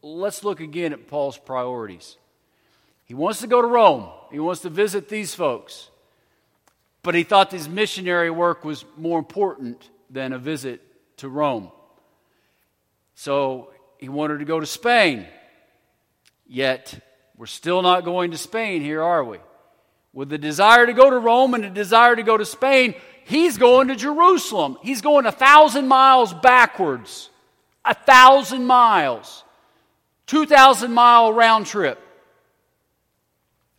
let's 0.00 0.44
look 0.44 0.60
again 0.60 0.94
at 0.94 1.08
Paul's 1.08 1.36
priorities. 1.36 2.16
He 3.04 3.14
wants 3.14 3.40
to 3.40 3.46
go 3.46 3.60
to 3.60 3.68
Rome, 3.68 4.08
he 4.30 4.40
wants 4.40 4.62
to 4.62 4.70
visit 4.70 5.08
these 5.08 5.34
folks, 5.34 5.90
but 7.02 7.14
he 7.14 7.22
thought 7.22 7.52
his 7.52 7.68
missionary 7.68 8.30
work 8.30 8.64
was 8.64 8.84
more 8.96 9.18
important 9.18 9.90
than 10.10 10.32
a 10.32 10.38
visit 10.38 10.80
to 11.18 11.28
Rome. 11.28 11.70
So, 13.14 13.70
he 13.98 14.08
wanted 14.08 14.38
to 14.40 14.44
go 14.44 14.58
to 14.58 14.66
Spain, 14.66 15.26
yet 16.46 16.98
we're 17.36 17.46
still 17.46 17.82
not 17.82 18.04
going 18.04 18.30
to 18.30 18.38
Spain 18.38 18.82
here, 18.82 19.02
are 19.02 19.24
we? 19.24 19.38
With 20.12 20.28
the 20.28 20.38
desire 20.38 20.86
to 20.86 20.92
go 20.92 21.10
to 21.10 21.18
Rome 21.18 21.54
and 21.54 21.64
a 21.64 21.70
desire 21.70 22.14
to 22.14 22.22
go 22.22 22.36
to 22.36 22.44
Spain, 22.44 22.94
he's 23.24 23.58
going 23.58 23.88
to 23.88 23.96
Jerusalem. 23.96 24.78
He's 24.82 25.00
going 25.00 25.26
a 25.26 25.32
thousand 25.32 25.88
miles 25.88 26.32
backwards. 26.32 27.30
A 27.84 27.94
thousand 27.94 28.64
miles. 28.64 29.42
2,000 30.26 30.92
mile 30.92 31.32
round 31.32 31.66
trip. 31.66 32.00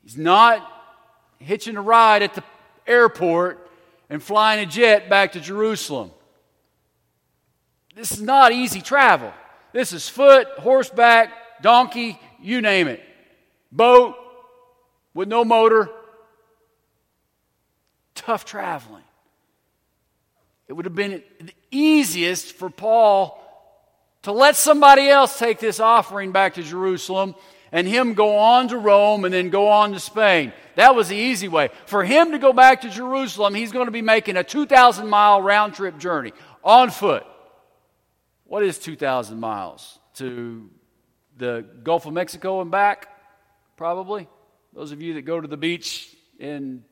He's 0.05 0.17
not 0.17 0.65
hitching 1.39 1.75
a 1.75 1.81
ride 1.81 2.21
at 2.21 2.33
the 2.33 2.43
airport 2.87 3.69
and 4.09 4.23
flying 4.23 4.63
a 4.63 4.65
jet 4.65 5.09
back 5.09 5.33
to 5.33 5.41
Jerusalem. 5.41 6.11
This 7.95 8.13
is 8.13 8.21
not 8.21 8.53
easy 8.53 8.79
travel. 8.79 9.33
This 9.73 9.91
is 9.91 10.07
foot, 10.07 10.47
horseback, 10.59 11.61
donkey, 11.61 12.17
you 12.41 12.61
name 12.61 12.87
it 12.87 13.01
boat 13.75 14.15
with 15.13 15.27
no 15.27 15.43
motor. 15.43 15.89
Tough 18.13 18.45
traveling. 18.45 19.03
It 20.67 20.73
would 20.73 20.85
have 20.85 20.95
been 20.95 21.21
the 21.39 21.53
easiest 21.69 22.53
for 22.53 22.69
Paul 22.69 23.41
to 24.25 24.31
let 24.31 24.55
somebody 24.55 25.07
else 25.07 25.39
take 25.39 25.59
this 25.59 25.79
offering 25.79 26.31
back 26.31 26.55
to 26.55 26.63
Jerusalem 26.63 27.35
and 27.71 27.87
him 27.87 28.13
go 28.13 28.37
on 28.37 28.67
to 28.69 28.77
Rome 28.77 29.23
and 29.23 29.33
then 29.33 29.49
go 29.49 29.67
on 29.67 29.93
to 29.93 29.99
Spain. 29.99 30.51
That 30.75 30.95
was 30.95 31.09
the 31.09 31.15
easy 31.15 31.47
way. 31.47 31.69
For 31.85 32.03
him 32.03 32.31
to 32.31 32.39
go 32.39 32.51
back 32.51 32.81
to 32.81 32.89
Jerusalem, 32.89 33.53
he's 33.53 33.71
going 33.71 33.85
to 33.85 33.91
be 33.91 34.01
making 34.01 34.35
a 34.35 34.43
2,000 34.43 35.07
mile 35.07 35.41
round 35.41 35.75
trip 35.75 35.97
journey 35.97 36.33
on 36.63 36.89
foot. 36.89 37.23
What 38.45 38.63
is 38.63 38.79
2,000 38.79 39.39
miles? 39.39 39.99
To 40.15 40.69
the 41.37 41.65
Gulf 41.83 42.05
of 42.05 42.13
Mexico 42.13 42.61
and 42.61 42.71
back? 42.71 43.09
probably. 43.77 44.27
Those 44.73 44.91
of 44.91 45.01
you 45.01 45.15
that 45.15 45.23
go 45.23 45.39
to 45.39 45.47
the 45.47 45.57
beach 45.57 46.15
in 46.39 46.83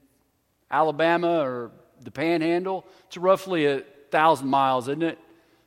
Alabama 0.70 1.40
or 1.40 1.72
the 2.02 2.12
panhandle, 2.12 2.86
it's 3.08 3.18
roughly 3.18 3.66
a 3.66 3.84
thousand 4.12 4.50
miles, 4.50 4.88
isn't 4.88 5.04
it? 5.04 5.18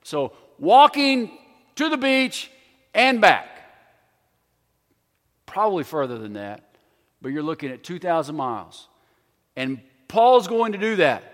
So 0.02 0.32
walking 0.58 1.38
to 1.76 1.88
the 1.88 1.97
beach 1.97 2.50
and 2.95 3.21
back. 3.21 3.49
Probably 5.47 5.85
further 5.85 6.18
than 6.18 6.35
that, 6.35 6.64
but 7.23 7.30
you're 7.30 7.42
looking 7.42 7.71
at 7.71 7.83
2,000 7.83 8.35
miles. 8.35 8.88
And 9.54 9.80
Paul's 10.09 10.49
going 10.49 10.73
to 10.73 10.78
do 10.78 10.97
that. 10.97 11.33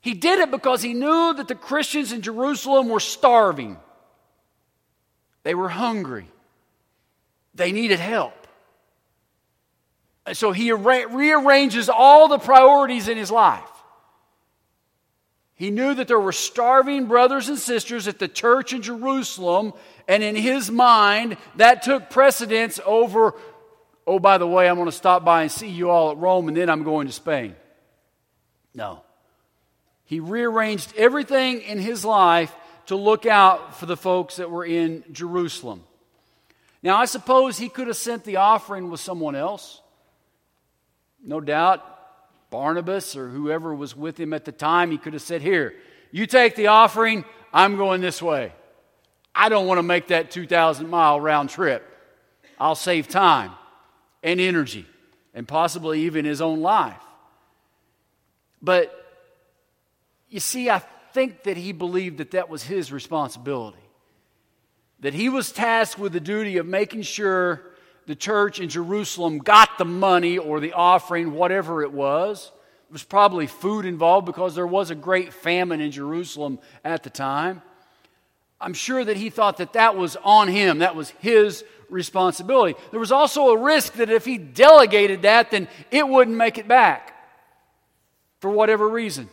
He 0.00 0.14
did 0.14 0.38
it 0.38 0.50
because 0.50 0.82
he 0.82 0.94
knew 0.94 1.34
that 1.34 1.48
the 1.48 1.54
Christians 1.54 2.12
in 2.12 2.22
Jerusalem 2.22 2.88
were 2.88 3.00
starving. 3.00 3.76
They 5.42 5.54
were 5.54 5.68
hungry. 5.68 6.28
They 7.54 7.72
needed 7.72 7.98
help. 7.98 8.46
So 10.32 10.52
he 10.52 10.72
rearranges 10.72 11.88
all 11.88 12.28
the 12.28 12.38
priorities 12.38 13.08
in 13.08 13.16
his 13.16 13.30
life. 13.30 13.70
He 15.56 15.70
knew 15.70 15.94
that 15.94 16.06
there 16.06 16.20
were 16.20 16.32
starving 16.32 17.06
brothers 17.06 17.48
and 17.48 17.58
sisters 17.58 18.06
at 18.06 18.18
the 18.18 18.28
church 18.28 18.74
in 18.74 18.82
Jerusalem, 18.82 19.72
and 20.06 20.22
in 20.22 20.36
his 20.36 20.70
mind, 20.70 21.38
that 21.56 21.82
took 21.82 22.10
precedence 22.10 22.78
over, 22.84 23.34
oh, 24.06 24.18
by 24.18 24.36
the 24.36 24.46
way, 24.46 24.68
I'm 24.68 24.76
going 24.76 24.84
to 24.84 24.92
stop 24.92 25.24
by 25.24 25.42
and 25.42 25.50
see 25.50 25.68
you 25.68 25.90
all 25.90 26.10
at 26.10 26.18
Rome, 26.18 26.48
and 26.48 26.56
then 26.56 26.68
I'm 26.68 26.82
going 26.82 27.06
to 27.06 27.12
Spain. 27.12 27.56
No. 28.74 29.02
He 30.04 30.20
rearranged 30.20 30.94
everything 30.94 31.62
in 31.62 31.78
his 31.78 32.04
life 32.04 32.54
to 32.86 32.94
look 32.94 33.24
out 33.24 33.78
for 33.78 33.86
the 33.86 33.96
folks 33.96 34.36
that 34.36 34.50
were 34.50 34.64
in 34.64 35.04
Jerusalem. 35.10 35.84
Now, 36.82 36.98
I 36.98 37.06
suppose 37.06 37.56
he 37.56 37.70
could 37.70 37.86
have 37.86 37.96
sent 37.96 38.24
the 38.24 38.36
offering 38.36 38.90
with 38.90 39.00
someone 39.00 39.34
else. 39.34 39.80
No 41.24 41.40
doubt, 41.40 41.82
Barnabas 42.56 43.16
or 43.16 43.28
whoever 43.28 43.74
was 43.74 43.94
with 43.94 44.18
him 44.18 44.32
at 44.32 44.46
the 44.46 44.50
time, 44.50 44.90
he 44.90 44.96
could 44.96 45.12
have 45.12 45.20
said, 45.20 45.42
Here, 45.42 45.74
you 46.10 46.26
take 46.26 46.56
the 46.56 46.68
offering, 46.68 47.26
I'm 47.52 47.76
going 47.76 48.00
this 48.00 48.22
way. 48.22 48.50
I 49.34 49.50
don't 49.50 49.66
want 49.66 49.76
to 49.76 49.82
make 49.82 50.06
that 50.06 50.30
2,000 50.30 50.88
mile 50.88 51.20
round 51.20 51.50
trip. 51.50 51.86
I'll 52.58 52.74
save 52.74 53.08
time 53.08 53.52
and 54.22 54.40
energy 54.40 54.86
and 55.34 55.46
possibly 55.46 56.04
even 56.06 56.24
his 56.24 56.40
own 56.40 56.62
life. 56.62 57.02
But 58.62 58.90
you 60.30 60.40
see, 60.40 60.70
I 60.70 60.78
think 61.12 61.42
that 61.42 61.58
he 61.58 61.72
believed 61.72 62.16
that 62.18 62.30
that 62.30 62.48
was 62.48 62.62
his 62.62 62.90
responsibility. 62.90 63.76
That 65.00 65.12
he 65.12 65.28
was 65.28 65.52
tasked 65.52 65.98
with 65.98 66.14
the 66.14 66.20
duty 66.20 66.56
of 66.56 66.64
making 66.64 67.02
sure 67.02 67.75
the 68.06 68.14
church 68.14 68.60
in 68.60 68.68
Jerusalem 68.68 69.38
got 69.38 69.78
the 69.78 69.84
money 69.84 70.38
or 70.38 70.60
the 70.60 70.72
offering, 70.72 71.32
whatever 71.32 71.82
it 71.82 71.92
was. 71.92 72.50
There 72.88 72.94
was 72.94 73.02
probably 73.02 73.48
food 73.48 73.84
involved 73.84 74.26
because 74.26 74.54
there 74.54 74.66
was 74.66 74.90
a 74.90 74.94
great 74.94 75.32
famine 75.32 75.80
in 75.80 75.90
Jerusalem 75.90 76.60
at 76.84 77.02
the 77.02 77.10
time. 77.10 77.62
I'm 78.60 78.74
sure 78.74 79.04
that 79.04 79.16
he 79.16 79.28
thought 79.28 79.58
that 79.58 79.74
that 79.74 79.96
was 79.96 80.16
on 80.16 80.48
him, 80.48 80.78
that 80.78 80.96
was 80.96 81.10
his 81.10 81.64
responsibility. 81.90 82.78
There 82.90 83.00
was 83.00 83.12
also 83.12 83.48
a 83.48 83.58
risk 83.58 83.94
that 83.94 84.08
if 84.08 84.24
he 84.24 84.38
delegated 84.38 85.22
that, 85.22 85.50
then 85.50 85.68
it 85.90 86.06
wouldn't 86.06 86.36
make 86.36 86.58
it 86.58 86.66
back 86.66 87.12
for 88.40 88.50
whatever 88.50 88.88
reason. 88.88 89.28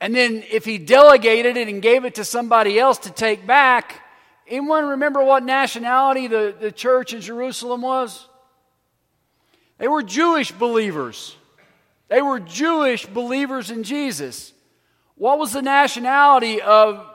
And 0.00 0.14
then 0.14 0.42
if 0.50 0.64
he 0.64 0.78
delegated 0.78 1.56
it 1.56 1.68
and 1.68 1.82
gave 1.82 2.04
it 2.04 2.14
to 2.14 2.24
somebody 2.24 2.78
else 2.78 2.98
to 2.98 3.10
take 3.10 3.46
back, 3.46 4.00
Anyone 4.50 4.88
remember 4.88 5.22
what 5.22 5.44
nationality 5.44 6.26
the, 6.26 6.54
the 6.58 6.72
church 6.72 7.14
in 7.14 7.20
Jerusalem 7.20 7.82
was? 7.82 8.26
They 9.78 9.88
were 9.88 10.02
Jewish 10.02 10.50
believers. 10.50 11.36
They 12.08 12.20
were 12.20 12.40
Jewish 12.40 13.06
believers 13.06 13.70
in 13.70 13.84
Jesus. 13.84 14.52
What 15.14 15.38
was 15.38 15.52
the 15.52 15.62
nationality 15.62 16.60
of 16.60 17.06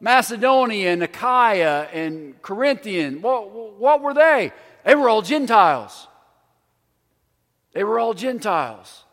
Macedonia 0.00 0.92
and 0.92 1.02
Achaia 1.02 1.88
and 1.92 2.40
Corinthian, 2.42 3.22
what, 3.22 3.50
what 3.78 4.02
were 4.02 4.14
they? 4.14 4.52
They 4.84 4.94
were 4.94 5.08
all 5.08 5.22
Gentiles. 5.22 6.06
They 7.72 7.84
were 7.84 7.98
all 7.98 8.14
Gentiles. 8.14 9.04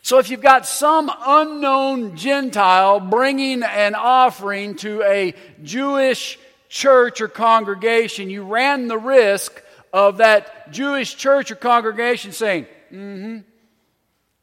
So 0.00 0.18
if 0.18 0.30
you've 0.30 0.40
got 0.40 0.66
some 0.66 1.12
unknown 1.26 2.16
Gentile 2.16 2.98
bringing 2.98 3.62
an 3.62 3.94
offering 3.94 4.74
to 4.76 5.02
a 5.02 5.34
Jewish 5.62 6.38
church 6.68 7.20
or 7.20 7.28
congregation, 7.28 8.30
you 8.30 8.42
ran 8.42 8.88
the 8.88 8.98
risk 8.98 9.62
of 9.92 10.18
that 10.18 10.70
Jewish 10.70 11.16
church 11.16 11.50
or 11.50 11.54
congregation 11.54 12.32
saying, 12.32 12.66
mm 12.92 13.22
hmm, 13.22 13.38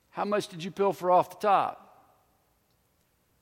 how 0.09 0.25
much 0.25 0.47
did 0.47 0.63
you 0.63 0.71
pilfer 0.71 1.11
off 1.11 1.29
the 1.29 1.47
top? 1.47 1.85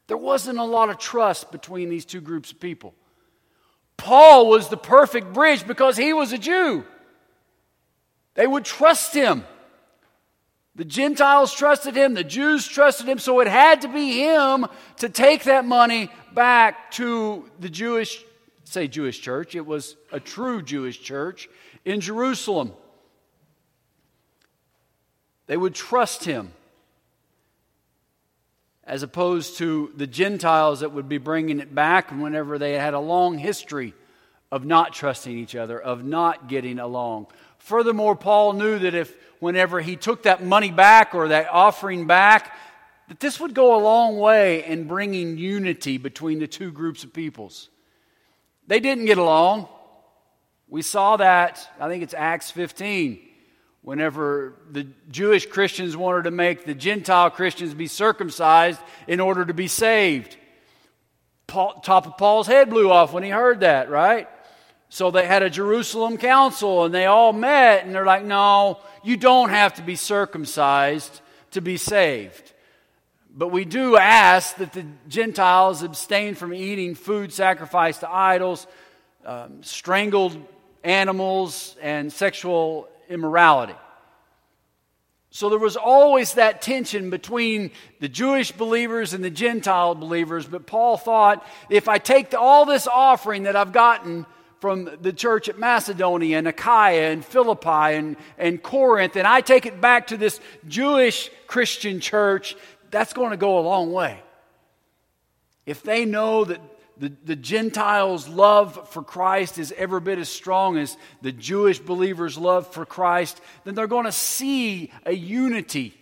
There 0.07 0.17
wasn't 0.17 0.57
a 0.57 0.63
lot 0.63 0.89
of 0.89 0.97
trust 0.97 1.51
between 1.51 1.89
these 1.89 2.03
two 2.03 2.19
groups 2.19 2.51
of 2.51 2.59
people. 2.59 2.93
Paul 3.95 4.49
was 4.49 4.69
the 4.69 4.77
perfect 4.77 5.33
bridge 5.33 5.65
because 5.65 5.95
he 5.97 6.13
was 6.13 6.33
a 6.33 6.37
Jew. 6.37 6.83
They 8.33 8.47
would 8.47 8.65
trust 8.65 9.13
him. 9.13 9.45
The 10.75 10.85
Gentiles 10.85 11.53
trusted 11.53 11.95
him, 11.95 12.15
the 12.15 12.23
Jews 12.23 12.67
trusted 12.67 13.07
him, 13.07 13.19
so 13.19 13.39
it 13.41 13.47
had 13.47 13.81
to 13.81 13.87
be 13.87 14.23
him 14.23 14.65
to 14.97 15.09
take 15.09 15.43
that 15.43 15.65
money 15.65 16.09
back 16.33 16.89
to 16.93 17.47
the 17.59 17.69
Jewish, 17.69 18.23
say 18.63 18.87
Jewish 18.87 19.19
church. 19.19 19.55
It 19.55 19.65
was 19.65 19.95
a 20.11 20.19
true 20.19 20.61
Jewish 20.61 21.01
church 21.01 21.49
in 21.85 22.01
Jerusalem. 22.01 22.73
They 25.47 25.57
would 25.57 25.75
trust 25.75 26.23
him 26.23 26.53
as 28.85 29.03
opposed 29.03 29.57
to 29.57 29.91
the 29.95 30.07
Gentiles 30.07 30.81
that 30.81 30.91
would 30.91 31.07
be 31.07 31.17
bringing 31.17 31.59
it 31.59 31.73
back 31.73 32.11
whenever 32.11 32.57
they 32.57 32.73
had 32.73 32.93
a 32.93 32.99
long 32.99 33.37
history 33.37 33.93
of 34.51 34.65
not 34.65 34.93
trusting 34.93 35.37
each 35.37 35.55
other, 35.55 35.79
of 35.79 36.03
not 36.03 36.47
getting 36.47 36.79
along. 36.79 37.27
Furthermore, 37.57 38.15
Paul 38.15 38.53
knew 38.53 38.77
that 38.79 38.93
if 38.93 39.15
whenever 39.39 39.79
he 39.79 39.95
took 39.95 40.23
that 40.23 40.43
money 40.43 40.69
back 40.69 41.15
or 41.15 41.29
that 41.29 41.47
offering 41.49 42.07
back, 42.07 42.55
that 43.07 43.19
this 43.19 43.39
would 43.39 43.53
go 43.53 43.75
a 43.75 43.81
long 43.81 44.17
way 44.17 44.65
in 44.65 44.87
bringing 44.87 45.37
unity 45.37 45.97
between 45.97 46.39
the 46.39 46.47
two 46.47 46.71
groups 46.71 47.03
of 47.03 47.13
peoples. 47.13 47.69
They 48.67 48.79
didn't 48.79 49.05
get 49.05 49.17
along. 49.17 49.67
We 50.67 50.81
saw 50.81 51.17
that, 51.17 51.69
I 51.79 51.87
think 51.87 52.03
it's 52.03 52.13
Acts 52.13 52.51
15 52.51 53.19
whenever 53.83 54.53
the 54.71 54.87
Jewish 55.11 55.45
Christians 55.45 55.95
wanted 55.95 56.23
to 56.23 56.31
make 56.31 56.65
the 56.65 56.73
Gentile 56.73 57.29
Christians 57.29 57.73
be 57.73 57.87
circumcised 57.87 58.79
in 59.07 59.19
order 59.19 59.43
to 59.45 59.53
be 59.53 59.67
saved. 59.67 60.37
Paul, 61.47 61.81
top 61.81 62.07
of 62.07 62.17
Paul's 62.17 62.47
head 62.47 62.69
blew 62.69 62.89
off 62.89 63.11
when 63.11 63.23
he 63.23 63.29
heard 63.29 63.59
that, 63.59 63.89
right? 63.89 64.29
So 64.87 65.11
they 65.11 65.25
had 65.25 65.43
a 65.43 65.49
Jerusalem 65.49 66.17
council 66.17 66.85
and 66.85 66.93
they 66.93 67.05
all 67.05 67.33
met 67.33 67.85
and 67.85 67.93
they're 67.93 68.05
like, 68.05 68.23
no, 68.23 68.79
you 69.03 69.17
don't 69.17 69.49
have 69.49 69.73
to 69.75 69.81
be 69.81 69.97
circumcised 69.97 71.19
to 71.51 71.61
be 71.61 71.75
saved. 71.75 72.52
But 73.35 73.47
we 73.47 73.65
do 73.65 73.97
ask 73.97 74.57
that 74.57 74.73
the 74.73 74.85
Gentiles 75.07 75.81
abstain 75.81 76.35
from 76.35 76.53
eating 76.53 76.93
food 76.93 77.33
sacrificed 77.33 78.01
to 78.01 78.11
idols, 78.11 78.67
um, 79.25 79.63
strangled 79.63 80.37
animals, 80.83 81.75
and 81.81 82.13
sexual 82.13 82.87
immorality. 83.09 83.73
So 85.31 85.49
there 85.49 85.57
was 85.57 85.77
always 85.77 86.35
that 86.35 86.61
tension 86.61 87.09
between 87.09 87.71
the 87.99 88.07
Jewish 88.07 88.51
believers 88.51 89.15
and 89.15 89.23
the 89.23 89.31
Gentile 89.31 89.95
believers. 89.95 90.45
But 90.45 90.67
Paul 90.67 90.95
thought 90.95 91.43
if 91.71 91.89
I 91.89 91.97
take 91.97 92.35
all 92.35 92.65
this 92.65 92.85
offering 92.85 93.43
that 93.43 93.55
I've 93.55 93.71
gotten 93.71 94.27
from 94.59 94.89
the 95.01 95.11
church 95.11 95.49
at 95.49 95.57
Macedonia 95.57 96.37
and 96.37 96.47
Achaia 96.47 97.11
and 97.11 97.25
Philippi 97.25 97.97
and, 97.97 98.15
and 98.37 98.61
Corinth, 98.61 99.15
and 99.15 99.25
I 99.25 99.41
take 99.41 99.65
it 99.65 99.81
back 99.81 100.07
to 100.07 100.17
this 100.17 100.39
Jewish 100.67 101.31
Christian 101.47 101.99
church, 101.99 102.55
that's 102.93 103.11
going 103.11 103.31
to 103.31 103.37
go 103.37 103.59
a 103.59 103.61
long 103.61 103.91
way. 103.91 104.21
If 105.65 105.83
they 105.83 106.05
know 106.05 106.45
that 106.45 106.61
the, 106.97 107.11
the 107.25 107.35
Gentiles' 107.35 108.29
love 108.29 108.89
for 108.89 109.01
Christ 109.01 109.57
is 109.57 109.73
every 109.75 109.99
bit 109.99 110.19
as 110.19 110.29
strong 110.29 110.77
as 110.77 110.95
the 111.21 111.31
Jewish 111.31 111.79
believers' 111.79 112.37
love 112.37 112.71
for 112.71 112.85
Christ, 112.85 113.41
then 113.63 113.73
they're 113.73 113.87
going 113.87 114.05
to 114.05 114.11
see 114.11 114.91
a 115.05 115.11
unity 115.11 115.97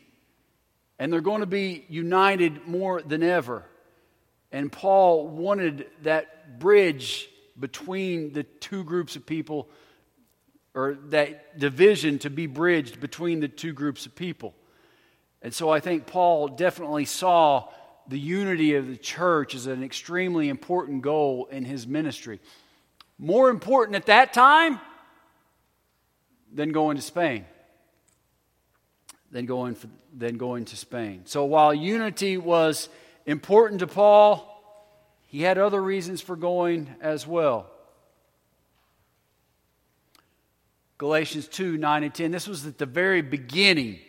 and 1.00 1.12
they're 1.12 1.22
going 1.22 1.40
to 1.40 1.48
be 1.48 1.86
united 1.90 2.68
more 2.68 3.02
than 3.02 3.24
ever. 3.24 3.66
And 4.52 4.72
Paul 4.72 5.28
wanted 5.28 5.88
that 6.04 6.60
bridge 6.60 7.30
between 7.58 8.34
the 8.34 8.44
two 8.44 8.84
groups 8.84 9.16
of 9.16 9.26
people, 9.26 9.70
or 10.74 10.98
that 11.10 11.58
division 11.58 12.20
to 12.20 12.30
be 12.30 12.48
bridged 12.48 13.00
between 13.00 13.40
the 13.40 13.48
two 13.48 13.74
groups 13.74 14.06
of 14.06 14.14
people. 14.14 14.54
And 15.42 15.54
so 15.54 15.70
I 15.70 15.80
think 15.80 16.06
Paul 16.06 16.50
definitely 16.50 17.06
saw 17.06 17.70
the 18.08 18.20
unity 18.20 18.76
of 18.76 18.88
the 18.88 18.98
church 18.98 19.56
as 19.56 19.68
an 19.68 19.84
extremely 19.84 20.50
important 20.50 21.02
goal 21.02 21.48
in 21.52 21.66
his 21.66 21.88
ministry. 21.88 22.40
More 23.18 23.50
important 23.50 23.96
at 23.96 24.08
that 24.08 24.34
time 24.34 24.80
than 26.54 26.72
going 26.72 26.98
to 26.98 27.02
Spain. 27.02 27.46
Than 29.32 29.46
going, 29.46 29.76
for, 29.76 29.88
than 30.16 30.38
going 30.38 30.66
to 30.66 30.76
Spain. 30.76 31.22
So 31.26 31.46
while 31.46 31.74
unity 31.74 32.38
was 32.38 32.90
important 33.26 33.80
to 33.80 33.88
Paul, 33.88 34.48
he 35.28 35.42
had 35.42 35.58
other 35.58 35.82
reasons 35.82 36.22
for 36.22 36.36
going 36.36 36.94
as 37.00 37.26
well. 37.26 37.72
Galatians 40.98 41.48
2 41.48 41.78
9 41.78 42.04
and 42.04 42.14
10. 42.14 42.32
This 42.32 42.48
was 42.48 42.68
at 42.68 42.78
the 42.78 42.86
very 42.86 43.22
beginning 43.22 44.00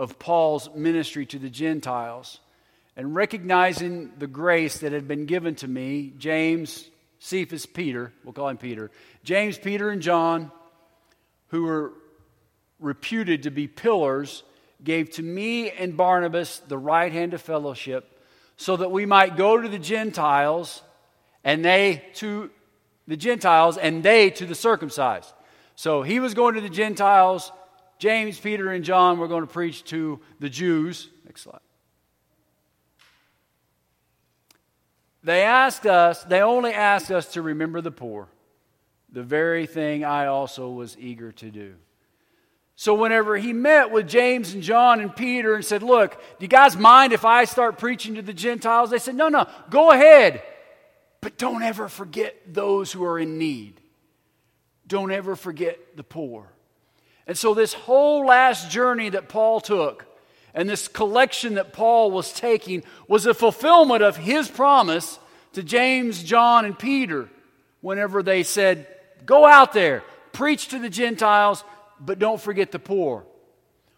of 0.00 0.18
Paul's 0.18 0.70
ministry 0.74 1.26
to 1.26 1.38
the 1.38 1.50
Gentiles 1.50 2.40
and 2.96 3.14
recognizing 3.14 4.12
the 4.18 4.26
grace 4.26 4.78
that 4.78 4.92
had 4.92 5.06
been 5.06 5.26
given 5.26 5.54
to 5.56 5.68
me, 5.68 6.14
James, 6.16 6.88
Cephas, 7.18 7.66
Peter, 7.66 8.10
we'll 8.24 8.32
call 8.32 8.48
him 8.48 8.56
Peter, 8.56 8.90
James, 9.24 9.58
Peter, 9.58 9.90
and 9.90 10.00
John, 10.00 10.50
who 11.48 11.64
were 11.64 11.92
reputed 12.78 13.42
to 13.42 13.50
be 13.50 13.68
pillars, 13.68 14.42
gave 14.82 15.10
to 15.10 15.22
me 15.22 15.70
and 15.70 15.98
Barnabas 15.98 16.60
the 16.60 16.78
right 16.78 17.12
hand 17.12 17.34
of 17.34 17.42
fellowship, 17.42 18.22
so 18.56 18.78
that 18.78 18.90
we 18.90 19.04
might 19.04 19.36
go 19.36 19.60
to 19.60 19.68
the 19.68 19.78
Gentiles, 19.78 20.80
and 21.44 21.62
they 21.62 22.02
to 22.14 22.48
the 23.06 23.18
Gentiles, 23.18 23.76
and 23.76 24.02
they 24.02 24.30
to 24.30 24.46
the 24.46 24.54
circumcised. 24.54 25.30
So 25.76 26.00
he 26.00 26.20
was 26.20 26.32
going 26.32 26.54
to 26.54 26.62
the 26.62 26.70
Gentiles. 26.70 27.52
James, 28.00 28.40
Peter, 28.40 28.72
and 28.72 28.82
John 28.82 29.18
were 29.18 29.28
going 29.28 29.46
to 29.46 29.52
preach 29.52 29.84
to 29.84 30.18
the 30.40 30.48
Jews. 30.48 31.10
Next 31.26 31.42
slide. 31.42 31.60
They 35.22 35.42
asked 35.42 35.84
us, 35.84 36.24
they 36.24 36.40
only 36.40 36.72
asked 36.72 37.10
us 37.10 37.34
to 37.34 37.42
remember 37.42 37.82
the 37.82 37.90
poor, 37.90 38.28
the 39.12 39.22
very 39.22 39.66
thing 39.66 40.02
I 40.02 40.26
also 40.26 40.70
was 40.70 40.96
eager 40.98 41.30
to 41.32 41.50
do. 41.50 41.74
So, 42.74 42.94
whenever 42.94 43.36
he 43.36 43.52
met 43.52 43.90
with 43.90 44.08
James 44.08 44.54
and 44.54 44.62
John 44.62 45.00
and 45.00 45.14
Peter 45.14 45.54
and 45.54 45.62
said, 45.62 45.82
Look, 45.82 46.14
do 46.14 46.44
you 46.46 46.48
guys 46.48 46.78
mind 46.78 47.12
if 47.12 47.26
I 47.26 47.44
start 47.44 47.76
preaching 47.76 48.14
to 48.14 48.22
the 48.22 48.32
Gentiles? 48.32 48.88
They 48.88 48.98
said, 48.98 49.14
No, 49.14 49.28
no, 49.28 49.46
go 49.68 49.90
ahead. 49.90 50.42
But 51.20 51.36
don't 51.36 51.62
ever 51.62 51.86
forget 51.86 52.34
those 52.46 52.90
who 52.90 53.04
are 53.04 53.18
in 53.18 53.36
need. 53.36 53.78
Don't 54.86 55.12
ever 55.12 55.36
forget 55.36 55.98
the 55.98 56.02
poor. 56.02 56.50
And 57.26 57.36
so, 57.36 57.54
this 57.54 57.72
whole 57.72 58.26
last 58.26 58.70
journey 58.70 59.10
that 59.10 59.28
Paul 59.28 59.60
took, 59.60 60.06
and 60.54 60.68
this 60.68 60.88
collection 60.88 61.54
that 61.54 61.72
Paul 61.72 62.10
was 62.10 62.32
taking 62.32 62.82
was 63.06 63.26
a 63.26 63.34
fulfillment 63.34 64.02
of 64.02 64.16
his 64.16 64.48
promise 64.48 65.18
to 65.52 65.62
James, 65.62 66.22
John, 66.22 66.64
and 66.64 66.78
Peter 66.78 67.28
whenever 67.80 68.22
they 68.22 68.42
said, 68.42 68.86
Go 69.26 69.46
out 69.46 69.72
there, 69.72 70.02
preach 70.32 70.68
to 70.68 70.78
the 70.78 70.90
Gentiles, 70.90 71.64
but 72.00 72.18
don't 72.18 72.40
forget 72.40 72.72
the 72.72 72.78
poor. 72.78 73.24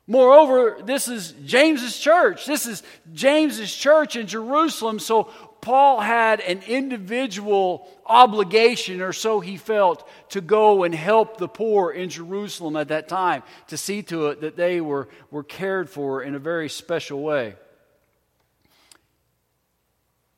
Moreover, 0.06 0.78
this 0.84 1.06
is 1.08 1.32
James's 1.44 1.96
church. 1.96 2.44
This 2.44 2.66
is 2.66 2.82
James's 3.12 3.74
church 3.74 4.16
in 4.16 4.26
Jerusalem. 4.26 4.98
So 4.98 5.30
Paul 5.62 6.00
had 6.00 6.40
an 6.40 6.60
individual 6.66 7.88
obligation, 8.04 9.00
or 9.00 9.12
so 9.12 9.38
he 9.38 9.56
felt, 9.56 10.06
to 10.30 10.40
go 10.40 10.82
and 10.82 10.92
help 10.92 11.38
the 11.38 11.46
poor 11.46 11.92
in 11.92 12.10
Jerusalem 12.10 12.74
at 12.76 12.88
that 12.88 13.08
time, 13.08 13.44
to 13.68 13.76
see 13.76 14.02
to 14.02 14.26
it 14.26 14.40
that 14.40 14.56
they 14.56 14.80
were, 14.80 15.08
were 15.30 15.44
cared 15.44 15.88
for 15.88 16.20
in 16.20 16.34
a 16.34 16.40
very 16.40 16.68
special 16.68 17.22
way. 17.22 17.54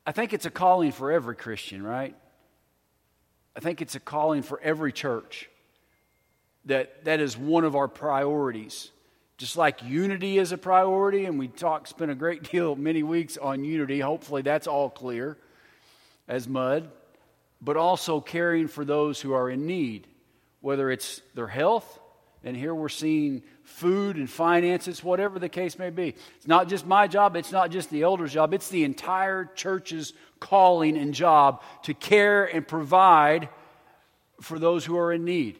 I 0.05 0.11
think 0.11 0.31
it's 0.31 0.45
a 0.45 0.51
calling 0.51 0.91
for 0.91 1.11
every 1.11 1.35
Christian, 1.35 1.81
right? 1.81 2.15
I 3.55 3.61
think 3.61 3.81
it's 3.81 3.95
a 3.95 3.99
calling 3.99 4.43
for 4.43 4.61
every 4.61 4.93
church 4.93 5.49
that 6.65 7.05
that 7.05 7.19
is 7.19 7.35
one 7.35 7.63
of 7.63 7.75
our 7.75 7.87
priorities 7.87 8.91
just 9.37 9.57
like 9.57 9.83
unity 9.83 10.37
is 10.37 10.51
a 10.51 10.57
priority, 10.57 11.25
and 11.25 11.37
we 11.37 11.47
talk, 11.47 11.87
spent 11.87 12.11
a 12.11 12.15
great 12.15 12.43
deal, 12.51 12.75
many 12.75 13.03
weeks 13.03 13.37
on 13.37 13.63
unity. 13.63 13.99
Hopefully, 13.99 14.41
that's 14.41 14.67
all 14.67 14.89
clear 14.89 15.37
as 16.27 16.47
mud. 16.47 16.89
but 17.61 17.77
also 17.77 18.19
caring 18.19 18.67
for 18.67 18.85
those 18.85 19.21
who 19.21 19.33
are 19.33 19.49
in 19.49 19.65
need, 19.65 20.07
whether 20.61 20.91
it's 20.91 21.21
their 21.33 21.47
health, 21.47 21.99
and 22.43 22.55
here 22.55 22.75
we're 22.75 22.89
seeing 22.89 23.41
food 23.63 24.17
and 24.17 24.29
finances, 24.29 25.03
whatever 25.03 25.39
the 25.39 25.49
case 25.49 25.79
may 25.79 25.89
be. 25.89 26.15
It's 26.37 26.47
not 26.47 26.67
just 26.67 26.85
my 26.85 27.07
job, 27.07 27.35
it's 27.35 27.51
not 27.51 27.71
just 27.71 27.89
the 27.89 28.03
elder's 28.03 28.33
job, 28.33 28.53
it's 28.53 28.69
the 28.69 28.83
entire 28.83 29.45
church's 29.45 30.13
calling 30.39 30.95
and 30.95 31.13
job 31.13 31.63
to 31.83 31.93
care 31.95 32.45
and 32.45 32.67
provide 32.67 33.49
for 34.41 34.59
those 34.59 34.85
who 34.85 34.97
are 34.97 35.11
in 35.11 35.25
need. 35.25 35.57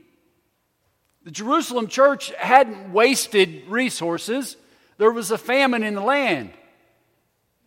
The 1.26 1.32
Jerusalem 1.32 1.88
church 1.88 2.32
hadn't 2.36 2.94
wasted 2.94 3.64
resources, 3.68 4.58
there 4.98 5.12
was 5.12 5.32
a 5.32 5.38
famine 5.40 5.84
in 5.84 5.96
the 5.96 6.02
land. 6.02 6.54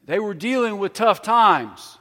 They 0.04 0.20
were 0.20 0.32
dealing 0.32 0.78
with 0.78 0.94
tough 0.94 1.20
times. 1.22 1.98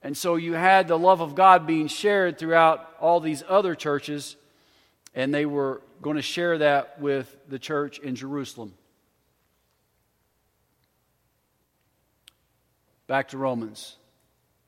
And 0.00 0.16
so 0.16 0.36
you 0.36 0.54
had 0.54 0.86
the 0.86 0.98
love 0.98 1.20
of 1.20 1.34
God 1.34 1.66
being 1.66 1.88
shared 1.88 2.38
throughout 2.38 2.88
all 3.00 3.20
these 3.20 3.42
other 3.48 3.74
churches, 3.74 4.36
and 5.12 5.34
they 5.34 5.44
were 5.44 5.82
going 6.00 6.16
to 6.16 6.22
share 6.22 6.56
that 6.58 7.00
with 7.00 7.36
the 7.48 7.58
church 7.58 7.98
in 7.98 8.14
Jerusalem. 8.14 8.72
Back 13.08 13.28
to 13.30 13.38
Romans. 13.38 13.96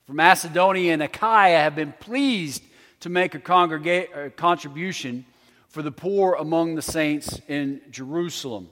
For 0.05 0.13
Macedonia 0.13 0.91
and 0.91 1.01
Achaia 1.01 1.59
have 1.59 1.75
been 1.75 1.93
pleased 1.93 2.61
to 2.99 3.09
make 3.09 3.35
a, 3.35 3.39
congrega- 3.39 4.27
a 4.27 4.29
contribution 4.29 5.25
for 5.73 5.81
the 5.81 5.91
poor 5.91 6.33
among 6.33 6.75
the 6.75 6.83
saints 6.83 7.41
in 7.47 7.81
Jerusalem. 7.89 8.69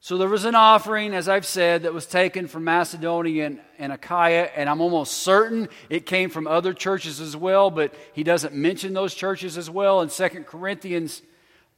So 0.00 0.16
there 0.16 0.26
was 0.26 0.46
an 0.46 0.54
offering, 0.54 1.12
as 1.12 1.28
I've 1.28 1.44
said, 1.44 1.82
that 1.82 1.92
was 1.92 2.06
taken 2.06 2.48
from 2.48 2.64
Macedonia 2.64 3.44
and, 3.44 3.60
and, 3.78 3.92
Achaia, 3.92 4.48
and 4.56 4.70
I'm 4.70 4.80
almost 4.80 5.18
certain 5.18 5.68
it 5.90 6.06
came 6.06 6.30
from 6.30 6.46
other 6.46 6.72
churches 6.72 7.20
as 7.20 7.36
well, 7.36 7.70
but 7.70 7.94
he 8.14 8.24
doesn't 8.24 8.54
mention 8.54 8.94
those 8.94 9.12
churches 9.12 9.58
as 9.58 9.68
well. 9.68 10.00
In 10.00 10.08
2 10.08 10.28
Corinthians 10.46 11.20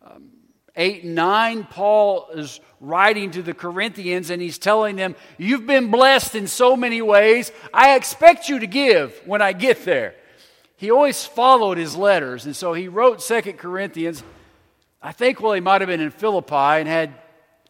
um, 0.00 0.30
8 0.76 1.02
and 1.02 1.16
9, 1.16 1.64
Paul 1.64 2.28
is 2.32 2.60
writing 2.78 3.32
to 3.32 3.42
the 3.42 3.52
Corinthians 3.52 4.30
and 4.30 4.40
he's 4.40 4.58
telling 4.58 4.94
them, 4.94 5.16
You've 5.38 5.66
been 5.66 5.90
blessed 5.90 6.36
in 6.36 6.46
so 6.46 6.76
many 6.76 7.02
ways. 7.02 7.50
I 7.74 7.96
expect 7.96 8.48
you 8.48 8.60
to 8.60 8.68
give 8.68 9.20
when 9.26 9.42
I 9.42 9.54
get 9.54 9.84
there. 9.84 10.14
He 10.80 10.90
always 10.90 11.26
followed 11.26 11.76
his 11.76 11.94
letters, 11.94 12.46
and 12.46 12.56
so 12.56 12.72
he 12.72 12.88
wrote 12.88 13.20
2 13.20 13.42
Corinthians. 13.52 14.24
I 15.02 15.12
think, 15.12 15.38
well, 15.38 15.52
he 15.52 15.60
might 15.60 15.82
have 15.82 15.88
been 15.88 16.00
in 16.00 16.10
Philippi 16.10 16.54
and 16.54 16.88
had 16.88 17.12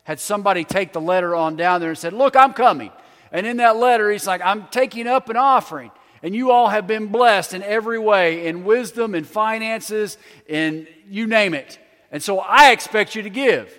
had 0.04 0.20
somebody 0.20 0.62
take 0.62 0.92
the 0.92 1.00
letter 1.00 1.34
on 1.34 1.56
down 1.56 1.80
there 1.80 1.88
and 1.88 1.98
said, 1.98 2.12
Look, 2.12 2.36
I'm 2.36 2.52
coming. 2.52 2.92
And 3.32 3.48
in 3.48 3.56
that 3.56 3.76
letter, 3.78 4.12
he's 4.12 4.28
like, 4.28 4.40
I'm 4.44 4.68
taking 4.68 5.08
up 5.08 5.28
an 5.28 5.36
offering. 5.36 5.90
And 6.22 6.36
you 6.36 6.52
all 6.52 6.68
have 6.68 6.86
been 6.86 7.08
blessed 7.08 7.52
in 7.52 7.64
every 7.64 7.98
way, 7.98 8.46
in 8.46 8.62
wisdom, 8.62 9.16
in 9.16 9.24
finances, 9.24 10.16
in 10.46 10.86
you 11.08 11.26
name 11.26 11.52
it. 11.52 11.80
And 12.12 12.22
so 12.22 12.38
I 12.38 12.70
expect 12.70 13.16
you 13.16 13.22
to 13.22 13.30
give. 13.30 13.76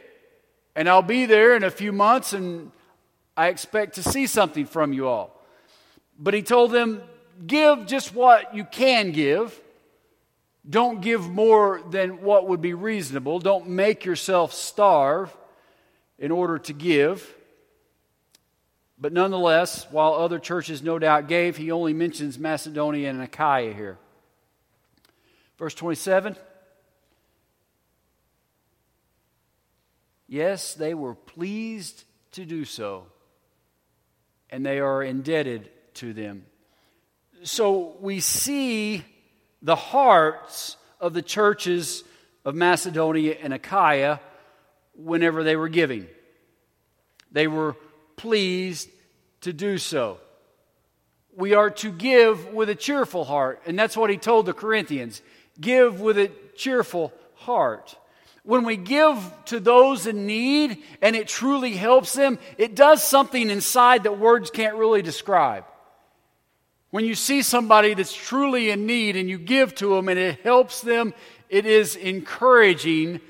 And 0.76 0.90
I'll 0.90 1.02
be 1.02 1.26
there 1.26 1.56
in 1.56 1.64
a 1.64 1.72
few 1.72 1.94
months, 1.94 2.34
and 2.34 2.74
I 3.38 3.48
expect 3.48 3.96
to 3.96 4.04
see 4.04 4.28
something 4.28 4.66
from 4.66 4.92
you 4.92 5.08
all. 5.08 5.42
But 6.20 6.34
he 6.34 6.42
told 6.42 6.72
them, 6.72 7.02
Give 7.46 7.86
just 7.88 8.14
what 8.14 8.56
you 8.56 8.66
can 8.66 9.12
give. 9.12 9.60
Don't 10.70 11.02
give 11.02 11.30
more 11.30 11.82
than 11.90 12.22
what 12.22 12.48
would 12.48 12.62
be 12.62 12.74
reasonable. 12.74 13.40
Don't 13.40 13.70
make 13.70 14.06
yourself 14.06 14.54
starve 14.54 15.36
in 16.20 16.32
order 16.32 16.60
to 16.60 16.74
give. 16.74 17.36
But 19.00 19.12
nonetheless, 19.12 19.88
while 19.90 20.14
other 20.14 20.38
churches 20.38 20.84
no 20.84 21.00
doubt 21.00 21.28
gave, 21.28 21.58
he 21.58 21.72
only 21.72 21.94
mentions 21.94 22.38
Macedonia 22.38 23.10
and 23.10 23.22
Achaia 23.22 23.74
here. 23.74 23.98
Verse 25.58 25.74
27 25.74 26.36
Yes, 30.28 30.76
they 30.76 30.94
were 30.94 31.16
pleased 31.16 32.06
to 32.34 32.46
do 32.46 32.64
so, 32.64 33.08
and 34.50 34.66
they 34.66 34.80
are 34.80 35.04
indebted 35.04 35.70
to 35.96 36.14
them. 36.14 36.46
So 37.44 37.96
we 38.00 38.20
see 38.20 39.04
the 39.62 39.76
hearts 39.76 40.78
of 41.00 41.14
the 41.14 41.22
churches 41.22 42.04
of 42.46 42.56
Macedonia 42.56 43.36
and 43.42 43.54
Achaia 43.54 44.20
whenever 44.96 45.44
they 45.44 45.56
were 45.56 45.70
giving. 45.70 46.08
They 47.32 47.48
were 47.48 47.76
pleased 48.16 48.90
to 49.42 49.54
do 49.54 49.78
so. 49.78 50.20
We 51.36 51.54
are 51.54 51.70
to 51.70 51.92
give 51.92 52.54
with 52.54 52.70
a 52.70 52.76
cheerful 52.76 53.24
heart, 53.24 53.62
and 53.66 53.80
that's 53.80 53.98
what 53.98 54.10
he 54.10 54.18
told 54.18 54.46
the 54.46 54.54
Corinthians 54.54 55.22
give 55.60 56.02
with 56.02 56.18
a 56.18 56.32
cheerful 56.56 57.14
heart. 57.36 57.96
When 58.44 58.64
we 58.66 58.76
give 58.76 59.18
to 59.46 59.60
those 59.60 60.08
in 60.08 60.26
need 60.26 60.78
and 61.02 61.16
it 61.16 61.28
truly 61.28 61.74
helps 61.74 62.14
them, 62.14 62.40
it 62.58 62.76
does 62.76 63.04
something 63.04 63.50
inside 63.50 64.04
that 64.04 64.20
words 64.20 64.50
can't 64.50 64.76
really 64.76 65.02
describe. 65.02 65.66
When 66.92 67.06
you 67.06 67.16
see 67.16 67.42
somebody 67.42 67.94
that's 67.94 68.14
truly 68.14 68.70
in 68.70 68.86
need 68.86 69.16
and 69.16 69.30
you 69.30 69.38
give 69.38 69.74
to 69.76 69.96
them 69.96 70.10
and 70.10 70.20
it 70.20 70.42
helps 70.42 70.82
them, 70.82 71.14
it 71.50 71.66
is 71.66 71.96
encouraging 71.96 73.22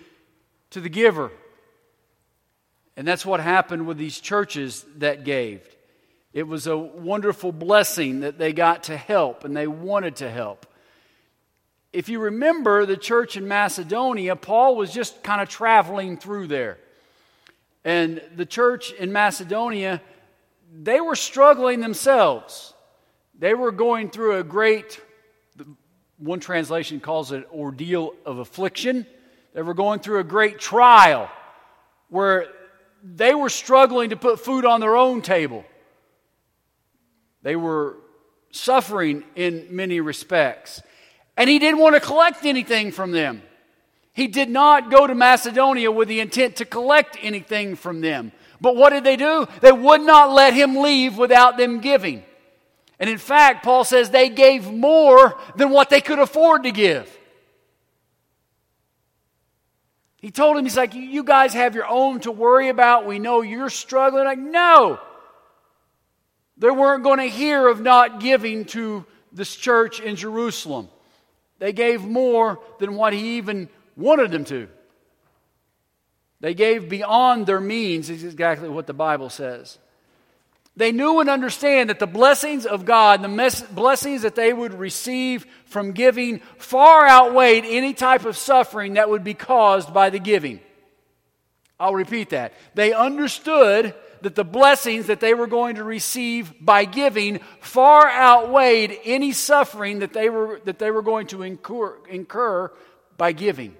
to 0.72 0.82
the 0.82 0.90
giver. 0.90 1.32
And 2.98 3.08
that's 3.08 3.26
what 3.26 3.40
happened 3.40 3.88
with 3.88 3.98
these 3.98 4.20
churches 4.20 4.86
that 4.98 5.24
gave. 5.24 5.62
It 6.34 6.48
was 6.48 6.66
a 6.66 6.78
wonderful 6.78 7.52
blessing 7.52 8.22
that 8.22 8.38
they 8.38 8.52
got 8.54 8.84
to 8.84 8.98
help 8.98 9.44
and 9.44 9.56
they 9.56 9.68
wanted 9.68 10.18
to 10.18 10.30
help. 10.30 10.66
If 11.94 12.10
you 12.10 12.20
remember 12.20 12.86
the 12.86 12.98
church 12.98 13.36
in 13.36 13.48
Macedonia, 13.48 14.36
Paul 14.36 14.76
was 14.76 14.94
just 14.94 15.24
kind 15.24 15.42
of 15.42 15.50
traveling 15.50 16.18
through 16.18 16.48
there. 16.48 16.78
And 17.84 18.22
the 18.36 18.46
church 18.46 18.92
in 18.92 19.12
Macedonia, 19.12 20.02
they 20.74 21.02
were 21.02 21.16
struggling 21.16 21.82
themselves. 21.82 22.74
They 23.42 23.56
were 23.56 23.72
going 23.72 24.12
through 24.12 24.38
a 24.38 24.44
great, 24.44 25.02
one 26.20 26.40
translation 26.40 27.00
calls 27.00 27.32
it 27.32 27.48
ordeal 27.52 28.14
of 28.24 28.38
affliction. 28.38 29.08
They 29.56 29.64
were 29.64 29.74
going 29.74 30.00
through 30.00 30.20
a 30.20 30.24
great 30.24 30.60
trial 30.60 31.28
where 32.10 32.46
they 33.04 33.34
were 33.34 33.50
struggling 33.50 34.12
to 34.12 34.16
put 34.16 34.40
food 34.40 34.64
on 34.64 34.80
their 34.80 34.96
own 34.96 35.24
table. 35.24 35.66
They 37.42 37.56
were 37.56 37.98
suffering 38.52 39.24
in 39.36 39.70
many 39.72 40.02
respects. 40.02 40.84
And 41.36 41.50
he 41.50 41.58
didn't 41.58 41.80
want 41.80 41.96
to 41.96 42.00
collect 42.00 42.46
anything 42.46 42.92
from 42.92 43.10
them. 43.10 43.42
He 44.14 44.28
did 44.28 44.52
not 44.52 44.92
go 44.92 45.08
to 45.08 45.16
Macedonia 45.16 45.92
with 45.92 46.10
the 46.10 46.20
intent 46.20 46.58
to 46.58 46.66
collect 46.66 47.18
anything 47.20 47.76
from 47.76 48.02
them. 48.02 48.34
But 48.60 48.76
what 48.76 48.92
did 48.92 49.04
they 49.04 49.16
do? 49.16 49.48
They 49.62 49.72
would 49.72 50.02
not 50.02 50.32
let 50.32 50.54
him 50.54 50.76
leave 50.76 51.18
without 51.18 51.58
them 51.58 51.80
giving. 51.80 52.24
And 53.02 53.10
in 53.10 53.18
fact, 53.18 53.64
Paul 53.66 53.84
says 53.84 54.12
they 54.12 54.30
gave 54.30 54.72
more 54.72 55.36
than 55.56 55.72
what 55.72 55.90
they 55.90 56.02
could 56.02 56.20
afford 56.20 56.64
to 56.64 56.72
give. 56.72 57.18
He 60.18 60.30
told 60.30 60.56
him, 60.56 60.66
he's 60.66 60.78
like, 60.78 60.94
you 60.94 61.24
guys 61.24 61.56
have 61.56 61.74
your 61.74 61.88
own 61.88 62.20
to 62.22 62.32
worry 62.32 62.70
about. 62.70 63.08
We 63.08 63.18
know 63.18 63.42
you're 63.42 63.72
struggling. 63.72 64.26
Like, 64.26 64.38
no. 64.38 65.00
They 66.60 66.70
weren't 66.70 67.04
going 67.04 67.18
to 67.18 67.26
hear 67.26 67.68
of 67.68 67.82
not 67.82 68.20
giving 68.20 68.66
to 68.66 69.04
this 69.32 69.56
church 69.56 70.00
in 70.00 70.16
Jerusalem. 70.16 70.88
They 71.58 71.74
gave 71.74 72.04
more 72.04 72.60
than 72.78 72.94
what 72.94 73.14
he 73.14 73.38
even 73.38 73.68
wanted 73.98 74.30
them 74.30 74.46
to. 74.46 74.68
They 76.40 76.54
gave 76.54 76.88
beyond 76.88 77.48
their 77.48 77.60
means, 77.60 78.12
is 78.12 78.24
exactly 78.24 78.70
what 78.70 78.86
the 78.86 78.94
Bible 78.94 79.32
says. 79.32 79.80
They 80.78 80.92
knew 80.92 81.20
and 81.20 81.30
understand 81.30 81.90
that 81.90 82.00
the 82.00 82.08
blessings 82.08 82.66
of 82.66 82.86
God, 82.86 83.22
the 83.22 83.28
mes- 83.28 83.62
blessings 83.62 84.22
that 84.22 84.36
they 84.36 84.54
would 84.54 84.74
receive 84.74 85.46
from 85.66 85.92
giving, 85.92 86.40
far 86.58 87.08
outweighed 87.08 87.66
any 87.68 87.94
type 87.94 88.26
of 88.26 88.38
suffering 88.38 88.94
that 88.94 89.10
would 89.10 89.24
be 89.24 89.34
caused 89.34 89.94
by 89.94 90.10
the 90.10 90.20
giving. 90.20 90.62
I'll 91.80 91.96
repeat 91.96 92.30
that. 92.30 92.54
They 92.74 92.94
understood 92.94 93.96
that 94.22 94.36
the 94.36 94.46
blessings 94.46 95.08
that 95.08 95.20
they 95.20 95.34
were 95.34 95.48
going 95.48 95.76
to 95.76 95.84
receive 95.84 96.54
by 96.64 96.86
giving 96.86 97.40
far 97.60 98.08
outweighed 98.10 98.98
any 99.04 99.32
suffering 99.32 100.00
that 100.00 100.14
they 100.14 100.30
were, 100.30 100.62
that 100.66 100.80
they 100.80 100.92
were 100.92 101.02
going 101.02 101.28
to 101.28 101.42
incur, 101.42 101.98
incur 102.08 102.72
by 103.18 103.32
giving. 103.32 103.76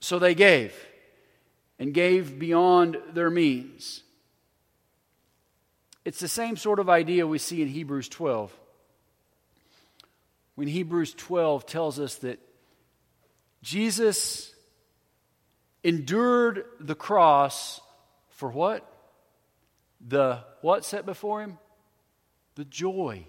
So 0.00 0.18
they 0.18 0.34
gave 0.34 0.72
and 1.78 1.92
gave 1.92 2.38
beyond 2.38 2.98
their 3.12 3.30
means. 3.30 4.02
It's 6.08 6.20
the 6.20 6.26
same 6.26 6.56
sort 6.56 6.78
of 6.78 6.88
idea 6.88 7.26
we 7.26 7.36
see 7.36 7.60
in 7.60 7.68
Hebrews 7.68 8.08
12. 8.08 8.50
When 10.54 10.66
Hebrews 10.66 11.12
12 11.12 11.66
tells 11.66 12.00
us 12.00 12.14
that 12.14 12.38
Jesus 13.60 14.54
endured 15.84 16.64
the 16.80 16.94
cross 16.94 17.82
for 18.30 18.48
what? 18.48 18.90
The 20.00 20.44
what 20.62 20.86
set 20.86 21.04
before 21.04 21.42
him? 21.42 21.58
The 22.54 22.64
joy 22.64 23.26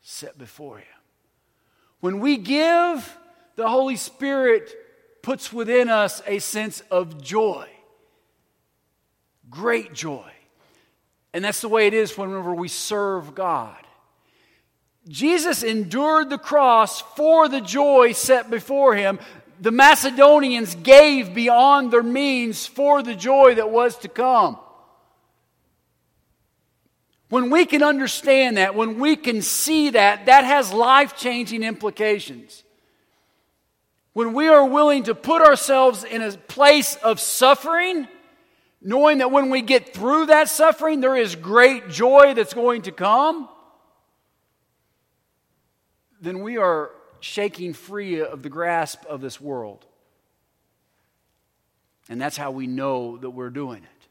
set 0.00 0.36
before 0.36 0.78
him. 0.78 0.98
When 2.00 2.18
we 2.18 2.38
give, 2.38 3.18
the 3.54 3.68
Holy 3.68 3.94
Spirit 3.94 4.74
puts 5.22 5.52
within 5.52 5.88
us 5.88 6.20
a 6.26 6.40
sense 6.40 6.80
of 6.90 7.22
joy, 7.22 7.68
great 9.48 9.92
joy. 9.92 10.32
And 11.36 11.44
that's 11.44 11.60
the 11.60 11.68
way 11.68 11.86
it 11.86 11.92
is 11.92 12.16
whenever 12.16 12.54
we 12.54 12.68
serve 12.68 13.34
God. 13.34 13.76
Jesus 15.06 15.62
endured 15.62 16.30
the 16.30 16.38
cross 16.38 17.02
for 17.02 17.46
the 17.46 17.60
joy 17.60 18.12
set 18.12 18.48
before 18.48 18.94
him. 18.94 19.18
The 19.60 19.70
Macedonians 19.70 20.74
gave 20.76 21.34
beyond 21.34 21.90
their 21.92 22.02
means 22.02 22.66
for 22.66 23.02
the 23.02 23.14
joy 23.14 23.56
that 23.56 23.68
was 23.68 23.98
to 23.98 24.08
come. 24.08 24.58
When 27.28 27.50
we 27.50 27.66
can 27.66 27.82
understand 27.82 28.56
that, 28.56 28.74
when 28.74 28.98
we 28.98 29.14
can 29.14 29.42
see 29.42 29.90
that, 29.90 30.24
that 30.24 30.44
has 30.44 30.72
life 30.72 31.18
changing 31.18 31.62
implications. 31.62 32.64
When 34.14 34.32
we 34.32 34.48
are 34.48 34.64
willing 34.64 35.02
to 35.02 35.14
put 35.14 35.42
ourselves 35.42 36.02
in 36.02 36.22
a 36.22 36.32
place 36.32 36.96
of 36.96 37.20
suffering, 37.20 38.08
knowing 38.86 39.18
that 39.18 39.32
when 39.32 39.50
we 39.50 39.62
get 39.62 39.92
through 39.92 40.26
that 40.26 40.48
suffering, 40.48 41.00
there 41.00 41.16
is 41.16 41.34
great 41.34 41.88
joy 41.88 42.34
that's 42.34 42.54
going 42.54 42.82
to 42.82 42.92
come, 42.92 43.48
then 46.20 46.40
we 46.40 46.56
are 46.56 46.92
shaking 47.18 47.72
free 47.72 48.22
of 48.22 48.44
the 48.44 48.48
grasp 48.48 49.04
of 49.06 49.20
this 49.20 49.40
world. 49.40 49.84
And 52.08 52.20
that's 52.20 52.36
how 52.36 52.52
we 52.52 52.68
know 52.68 53.16
that 53.16 53.30
we're 53.30 53.50
doing 53.50 53.82
it. 53.82 54.06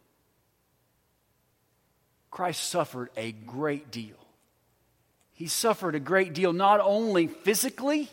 Christ 2.29 2.61
suffered 2.67 3.09
a 3.15 3.31
great 3.31 3.91
deal. 3.91 4.17
He 5.31 5.47
suffered 5.47 5.95
a 5.95 6.01
great 6.01 6.33
deal, 6.33 6.51
not 6.51 6.81
only 6.81 7.27
physically, 7.27 8.09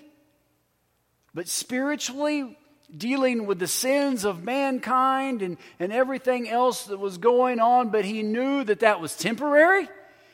but 1.35 1.48
spiritually, 1.48 2.57
dealing 2.96 3.46
with 3.46 3.59
the 3.59 3.66
sins 3.66 4.24
of 4.24 4.44
mankind 4.44 5.42
and, 5.42 5.57
and 5.78 5.92
everything 5.92 6.48
else 6.48 6.85
that 6.85 6.98
was 6.98 7.18
going 7.18 7.61
on. 7.61 7.90
But 7.90 8.05
he 8.05 8.22
knew 8.22 8.64
that 8.64 8.81
that 8.81 9.00
was 9.00 9.16
temporary. 9.16 9.88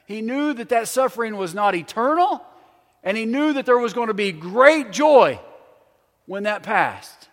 He 0.06 0.22
knew 0.22 0.54
that 0.54 0.70
that 0.70 0.88
suffering 0.88 1.36
was 1.36 1.54
not 1.54 1.74
eternal. 1.74 2.44
And 3.02 3.16
he 3.16 3.26
knew 3.26 3.52
that 3.52 3.66
there 3.66 3.78
was 3.78 3.92
going 3.92 4.08
to 4.08 4.14
be 4.14 4.32
great 4.32 4.90
joy 4.90 5.40
when 6.26 6.44
that 6.44 6.62
passed. 6.62 7.28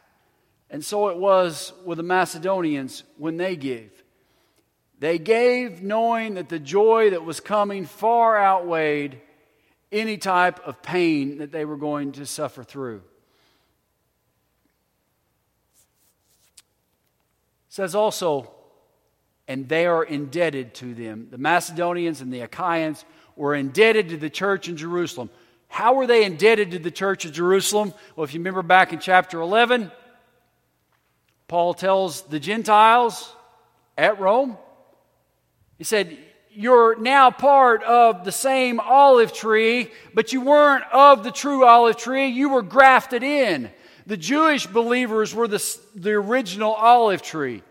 And 0.69 0.83
so 0.83 1.09
it 1.09 1.17
was 1.17 1.73
with 1.85 1.97
the 1.97 2.03
Macedonians 2.03 3.03
when 3.17 3.37
they 3.37 3.55
gave. 3.55 3.91
They 4.99 5.19
gave 5.19 5.81
knowing 5.81 6.35
that 6.35 6.49
the 6.49 6.59
joy 6.59 7.11
that 7.11 7.23
was 7.23 7.39
coming 7.39 7.85
far 7.85 8.41
outweighed 8.41 9.21
any 9.91 10.17
type 10.17 10.65
of 10.65 10.81
pain 10.81 11.39
that 11.39 11.51
they 11.51 11.65
were 11.65 11.77
going 11.77 12.13
to 12.13 12.25
suffer 12.25 12.63
through. 12.63 13.01
Says 17.75 17.93
also, 17.93 18.49
and 19.49 19.67
they 19.67 19.85
are 19.85 20.01
indebted 20.01 20.73
to 20.75 20.93
them. 20.93 21.27
The 21.29 21.37
Macedonians 21.37 22.21
and 22.21 22.31
the 22.31 22.39
Achaeans 22.39 23.03
were 23.35 23.53
indebted 23.53 24.07
to 24.09 24.17
the 24.17 24.29
church 24.29 24.69
in 24.69 24.77
Jerusalem. 24.77 25.29
How 25.67 25.95
were 25.95 26.07
they 26.07 26.23
indebted 26.23 26.71
to 26.71 26.79
the 26.79 26.89
church 26.89 27.25
of 27.25 27.33
Jerusalem? 27.33 27.93
Well, 28.15 28.23
if 28.23 28.33
you 28.33 28.39
remember 28.39 28.61
back 28.61 28.93
in 28.93 28.99
chapter 28.99 29.41
11, 29.41 29.91
Paul 31.49 31.73
tells 31.73 32.21
the 32.21 32.39
Gentiles 32.39 33.35
at 33.97 34.21
Rome 34.21 34.57
he 35.77 35.83
said, 35.83 36.17
You're 36.51 36.97
now 36.97 37.29
part 37.29 37.83
of 37.83 38.23
the 38.23 38.31
same 38.31 38.79
olive 38.79 39.33
tree, 39.33 39.91
but 40.13 40.31
you 40.31 40.39
weren't 40.39 40.85
of 40.93 41.25
the 41.25 41.31
true 41.31 41.65
olive 41.65 41.97
tree. 41.97 42.27
You 42.27 42.47
were 42.51 42.61
grafted 42.61 43.21
in. 43.21 43.69
The 44.07 44.17
Jewish 44.17 44.67
believers 44.67 45.33
were 45.33 45.47
the, 45.47 45.77
the 45.95 46.11
original 46.11 46.73
olive 46.73 47.21
tree. 47.21 47.63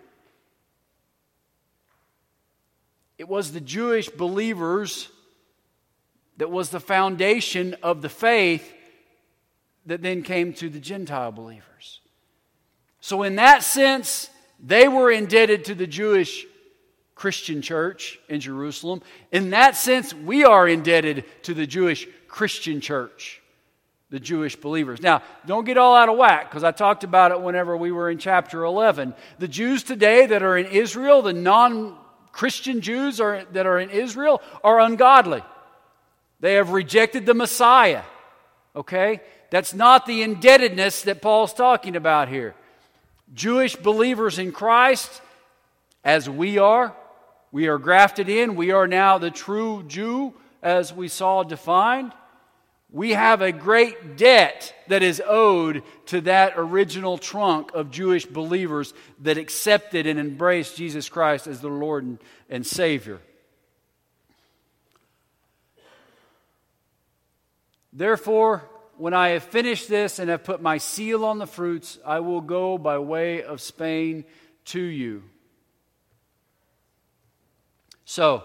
It 3.19 3.29
was 3.29 3.53
the 3.53 3.61
Jewish 3.61 4.09
believers 4.09 5.09
that 6.37 6.51
was 6.51 6.71
the 6.71 6.81
foundation 6.81 7.77
of 7.83 8.03
the 8.03 8.09
faith 8.09 8.73
that 9.87 10.03
then 10.03 10.23
came 10.23 10.53
to 10.55 10.69
the 10.69 10.81
Gentile 10.81 11.31
believers. 11.31 12.01
So, 13.01 13.23
in 13.23 13.37
that 13.37 13.63
sense, 13.63 14.31
they 14.59 14.89
were 14.89 15.11
indebted 15.11 15.67
to 15.67 15.75
the 15.75 15.87
Jewish 15.87 16.47
Christian 17.15 17.63
church 17.63 18.19
in 18.29 18.41
Jerusalem. 18.41 19.03
In 19.31 19.51
that 19.51 19.77
sense, 19.77 20.13
we 20.13 20.45
are 20.45 20.67
indebted 20.67 21.25
to 21.45 21.55
the 21.55 21.67
Jewish 21.67 22.09
Christian 22.29 22.81
church, 22.81 23.41
the 24.11 24.21
Jewish 24.21 24.57
believers. 24.57 25.01
Now, 25.01 25.23
don't 25.47 25.65
get 25.65 25.79
all 25.79 25.97
out 25.97 26.09
of 26.09 26.17
whack 26.17 26.51
because 26.51 26.65
I 26.65 26.71
talked 26.71 27.05
about 27.05 27.33
it 27.33 27.41
whenever 27.41 27.77
we 27.77 27.91
were 27.91 28.11
in 28.11 28.19
chapter 28.19 28.65
11. 28.65 29.15
The 29.39 29.49
Jews 29.49 29.83
today 29.83 30.27
that 30.27 30.43
are 30.43 30.57
in 30.57 30.67
Israel, 30.67 31.23
the 31.23 31.33
non 31.33 31.97
Christian 32.31 32.81
Jews 32.81 33.21
are, 33.21 33.45
that 33.53 33.67
are 33.67 33.79
in 33.79 33.91
Israel, 33.91 34.43
are 34.63 34.81
ungodly. 34.81 35.43
They 36.41 36.55
have 36.55 36.71
rejected 36.71 37.27
the 37.27 37.35
Messiah. 37.35 38.03
Okay? 38.77 39.21
That's 39.51 39.73
not 39.73 40.07
the 40.07 40.23
indebtedness 40.23 41.03
that 41.03 41.23
Paul's 41.23 41.55
talking 41.55 41.97
about 41.97 42.29
here. 42.29 42.55
Jewish 43.33 43.77
believers 43.77 44.39
in 44.39 44.53
Christ, 44.53 45.23
as 46.05 46.29
we 46.29 46.59
are, 46.59 46.95
we 47.51 47.69
are 47.69 47.79
grafted 47.79 48.29
in. 48.29 48.57
We 48.57 48.73
are 48.73 48.87
now 48.87 49.19
the 49.19 49.31
true 49.31 49.85
Jew, 49.87 50.35
as 50.63 50.93
we 50.93 51.09
saw 51.09 51.45
defined. 51.45 52.13
We 52.95 53.11
have 53.11 53.43
a 53.43 53.51
great 53.51 54.17
debt 54.17 54.73
that 54.87 55.03
is 55.03 55.21
owed 55.27 55.83
to 56.07 56.21
that 56.21 56.53
original 56.55 57.19
trunk 57.19 57.73
of 57.75 57.91
Jewish 57.91 58.25
believers 58.25 58.95
that 59.23 59.37
accepted 59.37 60.07
and 60.07 60.21
embraced 60.21 60.77
Jesus 60.77 61.09
Christ 61.09 61.49
as 61.49 61.61
their 61.61 61.73
Lord 61.73 62.05
and, 62.05 62.19
and 62.49 62.65
Savior. 62.65 63.19
Therefore, 67.93 68.63
when 68.97 69.13
I 69.13 69.31
have 69.31 69.43
finished 69.43 69.89
this 69.89 70.21
and 70.21 70.31
have 70.31 70.45
put 70.45 70.63
my 70.63 70.79
seal 70.79 71.25
on 71.25 71.39
the 71.39 71.49
fruits, 71.49 71.99
I 72.07 72.21
will 72.21 72.43
go 72.43 72.79
by 72.79 72.99
way 72.99 73.43
of 73.43 73.61
Spain 73.61 74.25
to 74.67 74.81
you. 74.81 75.25
So, 78.05 78.45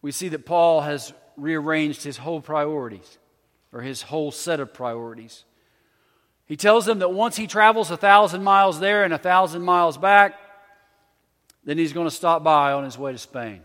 we 0.00 0.12
see 0.12 0.28
that 0.28 0.46
Paul 0.46 0.82
has 0.82 1.12
rearranged 1.40 2.02
his 2.02 2.18
whole 2.18 2.40
priorities, 2.40 3.18
or 3.72 3.80
his 3.80 4.02
whole 4.02 4.30
set 4.30 4.60
of 4.60 4.74
priorities. 4.74 5.44
He 6.46 6.56
tells 6.56 6.84
them 6.84 6.98
that 6.98 7.12
once 7.12 7.36
he 7.36 7.46
travels 7.46 7.90
a 7.90 7.96
thousand 7.96 8.42
miles 8.42 8.80
there 8.80 9.04
and 9.04 9.14
a 9.14 9.18
thousand 9.18 9.62
miles 9.62 9.96
back, 9.96 10.34
then 11.64 11.78
he's 11.78 11.92
going 11.92 12.08
to 12.08 12.14
stop 12.14 12.42
by 12.42 12.72
on 12.72 12.84
his 12.84 12.98
way 12.98 13.12
to 13.12 13.18
Spain. 13.18 13.62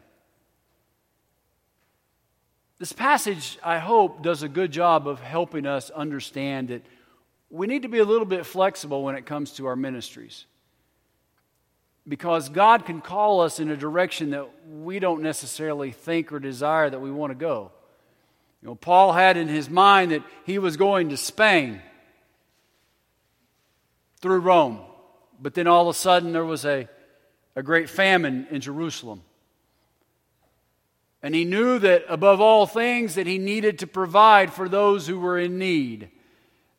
This 2.78 2.94
passage, 2.94 3.58
I 3.64 3.80
hope, 3.80 4.22
does 4.22 4.44
a 4.44 4.50
good 4.50 4.72
job 4.72 5.08
of 5.08 5.22
helping 5.22 5.66
us 5.66 5.90
understand 5.90 6.68
that 6.68 6.86
we 7.50 7.68
need 7.68 7.84
to 7.84 7.88
be 7.88 8.00
a 8.00 8.06
little 8.06 8.26
bit 8.26 8.46
flexible 8.46 9.04
when 9.04 9.16
it 9.16 9.26
comes 9.26 9.52
to 9.54 9.66
our 9.66 9.76
ministries 9.76 10.46
because 12.08 12.50
God 12.50 12.86
can 12.86 13.02
call 13.02 13.42
us 13.42 13.60
in 13.60 13.72
a 13.72 13.78
direction 13.78 14.32
that 14.32 14.48
we 14.70 15.00
don't 15.00 15.22
necessarily 15.22 15.92
think 15.92 16.32
or 16.32 16.40
desire 16.40 16.90
that 16.90 17.00
we 17.00 17.12
want 17.12 17.32
to 17.32 17.36
go. 17.36 17.72
You 18.62 18.70
know, 18.70 18.76
Paul 18.76 19.14
had 19.14 19.38
in 19.38 19.48
his 19.48 19.70
mind 19.70 20.12
that 20.12 20.24
he 20.46 20.60
was 20.60 20.78
going 20.78 21.10
to 21.10 21.18
Spain 21.18 21.82
through 24.22 24.40
Rome, 24.40 24.80
but 25.42 25.54
then 25.54 25.68
all 25.68 25.90
of 25.90 25.96
a 25.96 25.98
sudden 25.98 26.32
there 26.32 26.46
was 26.46 26.66
a, 26.66 26.88
a 27.56 27.64
great 27.64 27.90
famine 27.90 28.48
in 28.52 28.62
Jerusalem. 28.62 29.24
And 31.24 31.34
he 31.34 31.44
knew 31.44 31.80
that 31.80 32.06
above 32.08 32.40
all 32.40 32.68
things 32.68 33.16
that 33.16 33.26
he 33.26 33.40
needed 33.40 33.80
to 33.80 33.88
provide 33.88 34.54
for 34.54 34.70
those 34.70 35.08
who 35.08 35.20
were 35.20 35.40
in 35.40 35.58
need. 35.58 36.10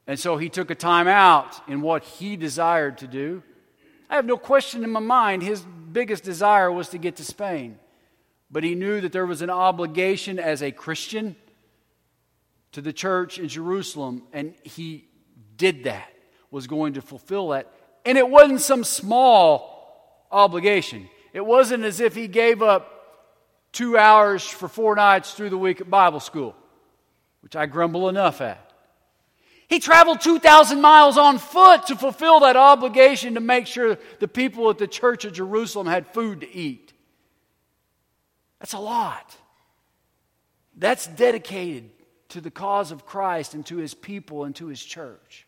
And 0.06 0.20
so 0.20 0.36
he 0.36 0.48
took 0.48 0.70
a 0.70 0.76
time 0.76 1.08
out 1.08 1.60
in 1.68 1.80
what 1.80 2.04
he 2.04 2.36
desired 2.36 2.98
to 2.98 3.08
do 3.08 3.42
I 4.08 4.16
have 4.16 4.26
no 4.26 4.36
question 4.36 4.84
in 4.84 4.90
my 4.90 5.00
mind 5.00 5.42
his 5.42 5.64
biggest 5.92 6.24
desire 6.24 6.70
was 6.70 6.90
to 6.90 6.98
get 6.98 7.16
to 7.16 7.24
Spain. 7.24 7.78
But 8.50 8.64
he 8.64 8.74
knew 8.74 9.00
that 9.00 9.12
there 9.12 9.26
was 9.26 9.42
an 9.42 9.50
obligation 9.50 10.38
as 10.38 10.62
a 10.62 10.70
Christian 10.70 11.36
to 12.72 12.80
the 12.80 12.92
church 12.92 13.38
in 13.38 13.48
Jerusalem, 13.48 14.22
and 14.32 14.54
he 14.62 15.08
did 15.56 15.84
that, 15.84 16.12
was 16.50 16.66
going 16.66 16.94
to 16.94 17.02
fulfill 17.02 17.48
that. 17.48 17.72
And 18.04 18.16
it 18.18 18.28
wasn't 18.28 18.60
some 18.60 18.84
small 18.84 20.26
obligation. 20.30 21.08
It 21.32 21.44
wasn't 21.44 21.84
as 21.84 22.00
if 22.00 22.14
he 22.14 22.28
gave 22.28 22.62
up 22.62 22.92
two 23.72 23.98
hours 23.98 24.46
for 24.46 24.68
four 24.68 24.94
nights 24.94 25.34
through 25.34 25.50
the 25.50 25.58
week 25.58 25.80
at 25.80 25.90
Bible 25.90 26.20
school, 26.20 26.54
which 27.40 27.56
I 27.56 27.66
grumble 27.66 28.08
enough 28.08 28.40
at. 28.40 28.65
He 29.68 29.81
traveled 29.81 30.20
2,000 30.20 30.81
miles 30.81 31.18
on 31.18 31.38
foot 31.38 31.87
to 31.88 31.96
fulfill 31.96 32.40
that 32.40 32.57
obligation 32.57 33.35
to 33.35 33.40
make 33.40 33.66
sure 33.66 33.98
the 34.20 34.29
people 34.29 34.70
at 34.70 34.79
the 34.79 34.87
church 34.87 35.24
of 35.24 35.33
Jerusalem 35.33 35.88
had 35.88 36.07
food 36.07 36.40
to 36.42 36.55
eat. 36.55 36.92
That's 38.61 38.74
a 38.74 38.79
lot. 38.79 39.37
That's 40.76 41.07
dedicated 41.07 41.90
to 42.29 42.40
the 42.40 42.50
cause 42.50 42.92
of 42.92 43.07
Christ 43.07 43.55
and 43.55 43.66
to 43.66 43.76
his 43.76 43.94
people 43.94 44.44
and 44.44 44.55
to 44.57 44.66
his 44.66 44.83
church. 44.83 45.46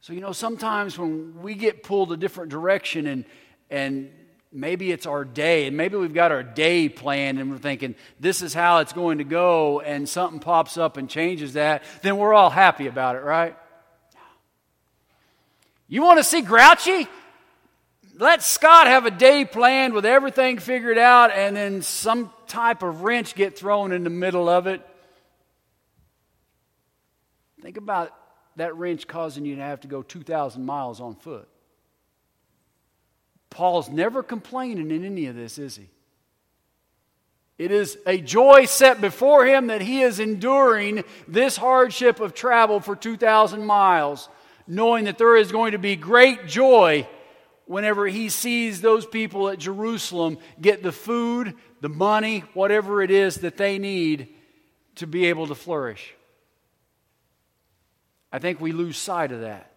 So, 0.00 0.12
you 0.12 0.20
know, 0.20 0.32
sometimes 0.32 0.98
when 0.98 1.40
we 1.42 1.54
get 1.54 1.82
pulled 1.82 2.12
a 2.12 2.16
different 2.16 2.50
direction 2.50 3.06
and, 3.06 3.24
and 3.70 4.10
maybe 4.54 4.92
it's 4.92 5.04
our 5.04 5.24
day, 5.24 5.66
and 5.66 5.76
maybe 5.76 5.96
we've 5.96 6.14
got 6.14 6.30
our 6.30 6.44
day 6.44 6.88
planned 6.88 7.40
and 7.40 7.50
we're 7.50 7.58
thinking, 7.58 7.96
this 8.20 8.40
is 8.40 8.54
how 8.54 8.78
it's 8.78 8.92
going 8.92 9.18
to 9.18 9.24
go, 9.24 9.80
and 9.80 10.08
something 10.08 10.38
pops 10.38 10.78
up 10.78 10.96
and 10.96 11.10
changes 11.10 11.54
that, 11.54 11.82
then 12.02 12.16
we're 12.16 12.32
all 12.32 12.50
happy 12.50 12.86
about 12.86 13.16
it, 13.16 13.22
right? 13.22 13.56
You 15.88 16.02
want 16.02 16.18
to 16.18 16.24
see 16.24 16.40
grouchy? 16.40 17.08
Let 18.16 18.44
Scott 18.44 18.86
have 18.86 19.06
a 19.06 19.10
day 19.10 19.44
planned 19.44 19.92
with 19.92 20.06
everything 20.06 20.58
figured 20.58 20.98
out, 20.98 21.32
and 21.32 21.56
then 21.56 21.82
some 21.82 22.30
type 22.46 22.84
of 22.84 23.02
wrench 23.02 23.34
get 23.34 23.58
thrown 23.58 23.90
in 23.90 24.04
the 24.04 24.10
middle 24.10 24.48
of 24.48 24.68
it. 24.68 24.80
Think 27.60 27.76
about 27.76 28.14
that 28.56 28.76
wrench 28.76 29.08
causing 29.08 29.44
you 29.44 29.56
to 29.56 29.62
have 29.62 29.80
to 29.80 29.88
go 29.88 30.02
2,000 30.02 30.64
miles 30.64 31.00
on 31.00 31.16
foot. 31.16 31.48
Paul's 33.54 33.88
never 33.88 34.24
complaining 34.24 34.90
in 34.90 35.04
any 35.04 35.26
of 35.26 35.36
this, 35.36 35.58
is 35.58 35.76
he? 35.76 35.88
It 37.56 37.70
is 37.70 37.96
a 38.04 38.18
joy 38.18 38.64
set 38.64 39.00
before 39.00 39.46
him 39.46 39.68
that 39.68 39.80
he 39.80 40.02
is 40.02 40.18
enduring 40.18 41.04
this 41.28 41.56
hardship 41.56 42.18
of 42.18 42.34
travel 42.34 42.80
for 42.80 42.96
2,000 42.96 43.64
miles, 43.64 44.28
knowing 44.66 45.04
that 45.04 45.18
there 45.18 45.36
is 45.36 45.52
going 45.52 45.70
to 45.70 45.78
be 45.78 45.94
great 45.94 46.48
joy 46.48 47.08
whenever 47.66 48.08
he 48.08 48.28
sees 48.28 48.80
those 48.80 49.06
people 49.06 49.48
at 49.48 49.60
Jerusalem 49.60 50.38
get 50.60 50.82
the 50.82 50.90
food, 50.90 51.54
the 51.80 51.88
money, 51.88 52.40
whatever 52.54 53.02
it 53.02 53.12
is 53.12 53.36
that 53.36 53.56
they 53.56 53.78
need 53.78 54.34
to 54.96 55.06
be 55.06 55.26
able 55.26 55.46
to 55.46 55.54
flourish. 55.54 56.12
I 58.32 58.40
think 58.40 58.60
we 58.60 58.72
lose 58.72 58.98
sight 58.98 59.30
of 59.30 59.42
that. 59.42 59.73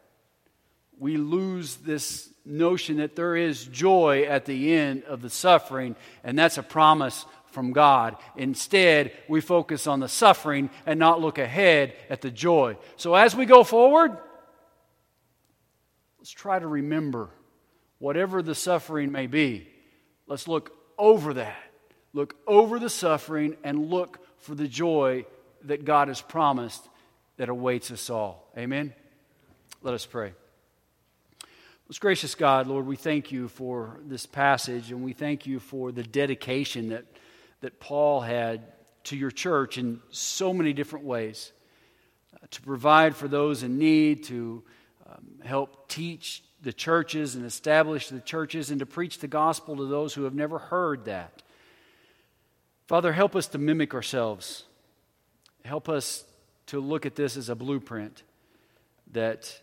We 1.00 1.18
lose 1.18 1.76
this 1.78 2.30
notion 2.46 2.98
that 2.98 3.16
there 3.16 3.36
is 3.36 3.66
joy 3.66 4.24
at 4.24 4.46
the 4.46 4.74
end 4.74 5.04
of 5.04 5.22
the 5.22 5.30
suffering, 5.30 5.96
and 6.24 6.38
that's 6.38 6.58
a 6.58 6.64
promise 6.64 7.26
from 7.52 7.72
God. 7.72 8.16
Instead, 8.36 9.12
we 9.28 9.42
focus 9.42 9.88
on 9.88 10.00
the 10.00 10.08
suffering 10.08 10.70
and 10.86 11.00
not 11.00 11.22
look 11.22 11.38
ahead 11.38 11.94
at 12.10 12.22
the 12.22 12.32
joy. 12.32 12.78
So 12.96 13.16
as 13.16 13.36
we 13.36 13.46
go 13.46 13.64
forward, 13.64 14.18
let's 16.20 16.32
try 16.32 16.60
to 16.60 16.68
remember 16.68 17.30
whatever 18.00 18.42
the 18.42 18.56
suffering 18.56 19.12
may 19.12 19.28
be, 19.28 19.68
let's 20.28 20.48
look 20.48 20.72
over 20.98 21.34
that. 21.36 21.58
Look 22.14 22.36
over 22.48 22.80
the 22.80 22.90
suffering 22.90 23.58
and 23.64 23.90
look 23.90 24.20
for 24.40 24.56
the 24.56 24.68
joy 24.68 25.26
that 25.64 25.86
God 25.86 26.08
has 26.08 26.22
promised 26.22 26.88
that 27.38 27.50
awaits 27.50 27.92
us 27.92 28.10
all. 28.10 28.50
Amen? 28.58 28.94
Let 29.82 29.94
us 29.94 30.06
pray. 30.06 30.34
Most 31.88 32.02
gracious 32.02 32.36
God, 32.36 32.67
Lord, 32.67 32.86
we 32.86 32.97
thank 32.97 33.32
you 33.32 33.47
for 33.47 34.02
this 34.06 34.26
passage 34.26 34.91
and 34.91 35.06
we 35.06 35.13
thank 35.13 35.45
you 35.45 35.58
for 35.58 35.93
the 35.93 36.04
dedication 36.04 36.89
that, 36.89 37.06
that 37.62 37.80
Paul 37.80 38.19
had 38.19 38.62
to 39.06 39.15
your 39.15 39.32
church 39.32 39.78
in 39.78 40.02
so 40.10 40.54
many 40.54 40.73
different 40.73 41.06
ways 41.06 41.54
uh, 42.34 42.45
to 42.52 42.62
provide 42.62 43.15
for 43.15 43.30
those 43.30 43.63
in 43.63 43.78
need, 43.78 44.26
to 44.26 44.63
um, 45.10 45.26
help 45.45 45.88
teach 45.88 46.43
the 46.62 46.73
churches 46.73 47.36
and 47.36 47.45
establish 47.45 48.10
the 48.10 48.19
churches, 48.19 48.69
and 48.69 48.82
to 48.82 48.86
preach 48.86 49.19
the 49.19 49.30
gospel 49.30 49.78
to 49.78 49.86
those 49.86 50.13
who 50.13 50.26
have 50.26 50.36
never 50.36 50.60
heard 50.60 51.06
that. 51.06 51.41
Father, 52.88 53.13
help 53.13 53.34
us 53.34 53.47
to 53.47 53.58
mimic 53.58 53.93
ourselves. 53.93 54.65
Help 55.63 55.88
us 55.88 56.26
to 56.65 56.82
look 56.82 57.06
at 57.06 57.15
this 57.15 57.38
as 57.38 57.47
a 57.47 57.56
blueprint 57.56 58.23
that 59.13 59.62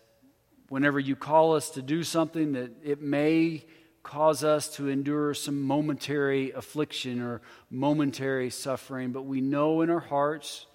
whenever 0.68 0.98
you 0.98 1.16
call 1.16 1.54
us 1.54 1.70
to 1.70 1.82
do 1.82 2.02
something 2.02 2.52
that 2.52 2.70
it 2.82 3.00
may 3.00 3.64
cause 4.02 4.44
us 4.44 4.68
to 4.76 4.88
endure 4.88 5.34
some 5.34 5.62
momentary 5.62 6.52
affliction 6.52 7.22
or 7.22 7.40
momentary 7.70 8.50
suffering. 8.50 9.12
But 9.12 9.22
we 9.22 9.40
know 9.40 9.80
in 9.80 9.90
our 9.90 10.00
hearts 10.00 10.66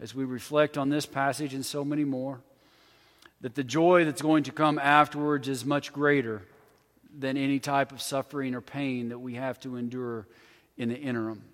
as 0.00 0.14
we 0.14 0.24
reflect 0.24 0.78
on 0.78 0.88
this 0.88 1.06
passage 1.06 1.54
and 1.54 1.64
so 1.64 1.84
many 1.84 2.04
more 2.04 2.40
that 3.42 3.54
the 3.54 3.64
joy 3.64 4.04
that's 4.04 4.22
going 4.22 4.44
to 4.44 4.52
come 4.52 4.78
afterwards 4.78 5.48
is 5.48 5.64
much 5.64 5.92
greater 5.92 6.42
than 7.18 7.36
any 7.36 7.58
type 7.58 7.92
of 7.92 8.00
suffering 8.00 8.54
or 8.54 8.60
pain 8.60 9.10
that 9.10 9.18
we 9.18 9.34
have 9.34 9.60
to 9.60 9.76
endure 9.76 10.26
in 10.78 10.88
the 10.88 10.96
interim 10.96 11.51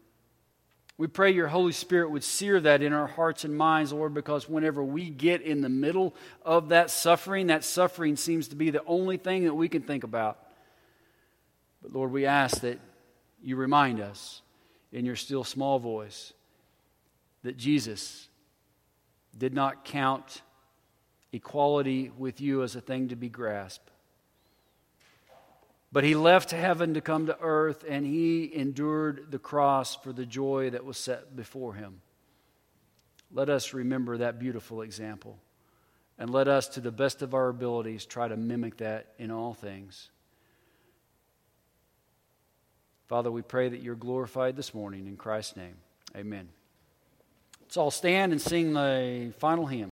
we 0.99 1.07
pray 1.07 1.31
your 1.31 1.47
Holy 1.47 1.73
Spirit 1.73 2.11
would 2.11 2.25
sear 2.25 2.59
that 2.59 2.83
in 2.83 2.93
our 2.93 3.07
hearts 3.07 3.45
and 3.45 3.57
minds, 3.57 3.93
Lord, 3.93 4.13
because 4.15 4.49
whenever 4.49 4.83
we 4.83 5.09
get 5.09 5.43
in 5.43 5.61
the 5.61 5.69
middle 5.69 6.13
of 6.45 6.71
that 6.71 6.91
suffering, 6.91 7.47
that 7.47 7.63
suffering 7.63 8.17
seems 8.17 8.49
to 8.49 8.57
be 8.57 8.71
the 8.71 8.83
only 8.85 9.17
thing 9.17 9.45
that 9.45 9.55
we 9.55 9.69
can 9.69 9.83
think 9.83 10.03
about. 10.03 10.39
But 11.81 11.93
Lord, 11.93 12.11
we 12.11 12.27
ask 12.27 12.63
that 12.63 12.81
you 13.41 13.55
remind 13.55 14.01
us 14.01 14.43
in 14.91 15.05
your 15.05 15.15
still 15.15 15.45
small 15.45 15.79
voice 15.79 16.33
that 17.45 17.57
Jesus 17.57 18.29
did 19.37 19.55
not 19.55 19.85
count 19.85 20.43
equality 21.33 22.11
with 22.19 22.41
you 22.41 22.65
as 22.65 22.75
a 22.75 22.81
thing 22.81 23.09
to 23.09 23.17
be 23.17 23.29
grasped 23.29 23.89
but 25.90 26.05
he 26.05 26.14
left 26.14 26.51
heaven 26.51 26.94
to 26.94 27.01
come 27.01 27.27
to 27.27 27.38
earth, 27.40 27.85
and 27.88 28.05
he 28.05 28.55
endured 28.55 29.31
the 29.31 29.38
cross 29.38 29.96
for 29.96 30.12
the 30.12 30.27
joy 30.27 30.70
that 30.70 30.85
was 30.85 30.98
set 30.98 31.35
before 31.35 31.74
him. 31.74 32.01
Let 33.33 33.48
us 33.48 33.74
remember 33.74 34.18
that 34.18 34.38
beautiful 34.38 34.83
example. 34.83 35.38
And 36.18 36.31
let 36.31 36.48
us, 36.48 36.68
to 36.70 36.81
the 36.81 36.90
best 36.90 37.22
of 37.22 37.33
our 37.33 37.48
abilities, 37.48 38.05
try 38.05 38.27
to 38.27 38.37
mimic 38.37 38.79
that 38.79 39.14
in 39.18 39.31
all 39.31 39.55
things. 39.55 40.11
Father, 43.07 43.31
we 43.31 43.40
pray 43.40 43.68
that 43.68 43.81
you're 43.81 43.94
glorified 43.94 44.57
this 44.57 44.74
morning 44.74 45.07
in 45.07 45.16
Christ's 45.16 45.57
name. 45.57 45.77
Amen. 46.16 46.48
Let's 47.62 47.77
all 47.77 47.90
stand 47.90 48.33
and 48.33 48.40
sing 48.40 48.72
the 48.72 49.33
final 49.38 49.66
hymn. 49.66 49.87